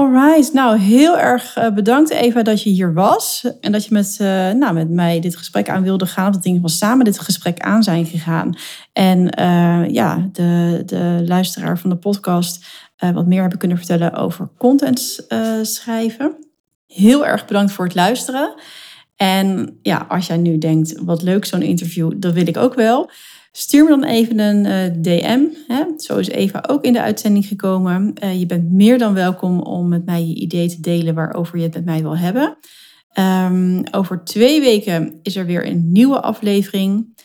[0.00, 3.46] Alright, nou heel erg eh, bedankt Eva dat je hier was.
[3.60, 6.32] En dat je met, uh, nou, met mij dit gesprek aan wilde gaan.
[6.32, 8.54] Dat dingen van samen dit gesprek aan zijn gegaan.
[8.92, 12.66] En uh, ja, de, de luisteraar van de podcast
[13.14, 15.26] wat meer hebben kunnen vertellen over content
[15.62, 16.34] schrijven.
[16.86, 18.54] Heel erg bedankt voor het luisteren.
[19.16, 23.10] En ja, als jij nu denkt, wat leuk zo'n interview, dat wil ik ook wel.
[23.52, 25.40] Stuur me dan even een uh, DM.
[25.66, 25.84] Hè?
[25.96, 28.14] Zo is Eva ook in de uitzending gekomen.
[28.24, 31.64] Uh, je bent meer dan welkom om met mij je idee te delen waarover je
[31.64, 32.56] het met mij wil hebben.
[33.18, 37.18] Um, over twee weken is er weer een nieuwe aflevering.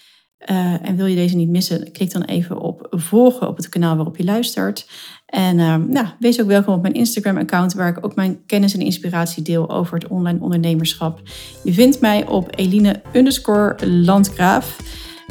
[0.52, 3.96] Uh, en wil je deze niet missen, klik dan even op volgen op het kanaal
[3.96, 4.90] waarop je luistert.
[5.26, 8.82] En ehm, nou, wees ook welkom op mijn Instagram-account, waar ik ook mijn kennis en
[8.82, 11.22] inspiratie deel over het online ondernemerschap.
[11.64, 14.78] Je vindt mij op Eline underscore Landgraaf.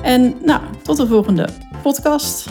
[0.02, 1.48] En nou, tot de volgende
[1.82, 2.48] podcast.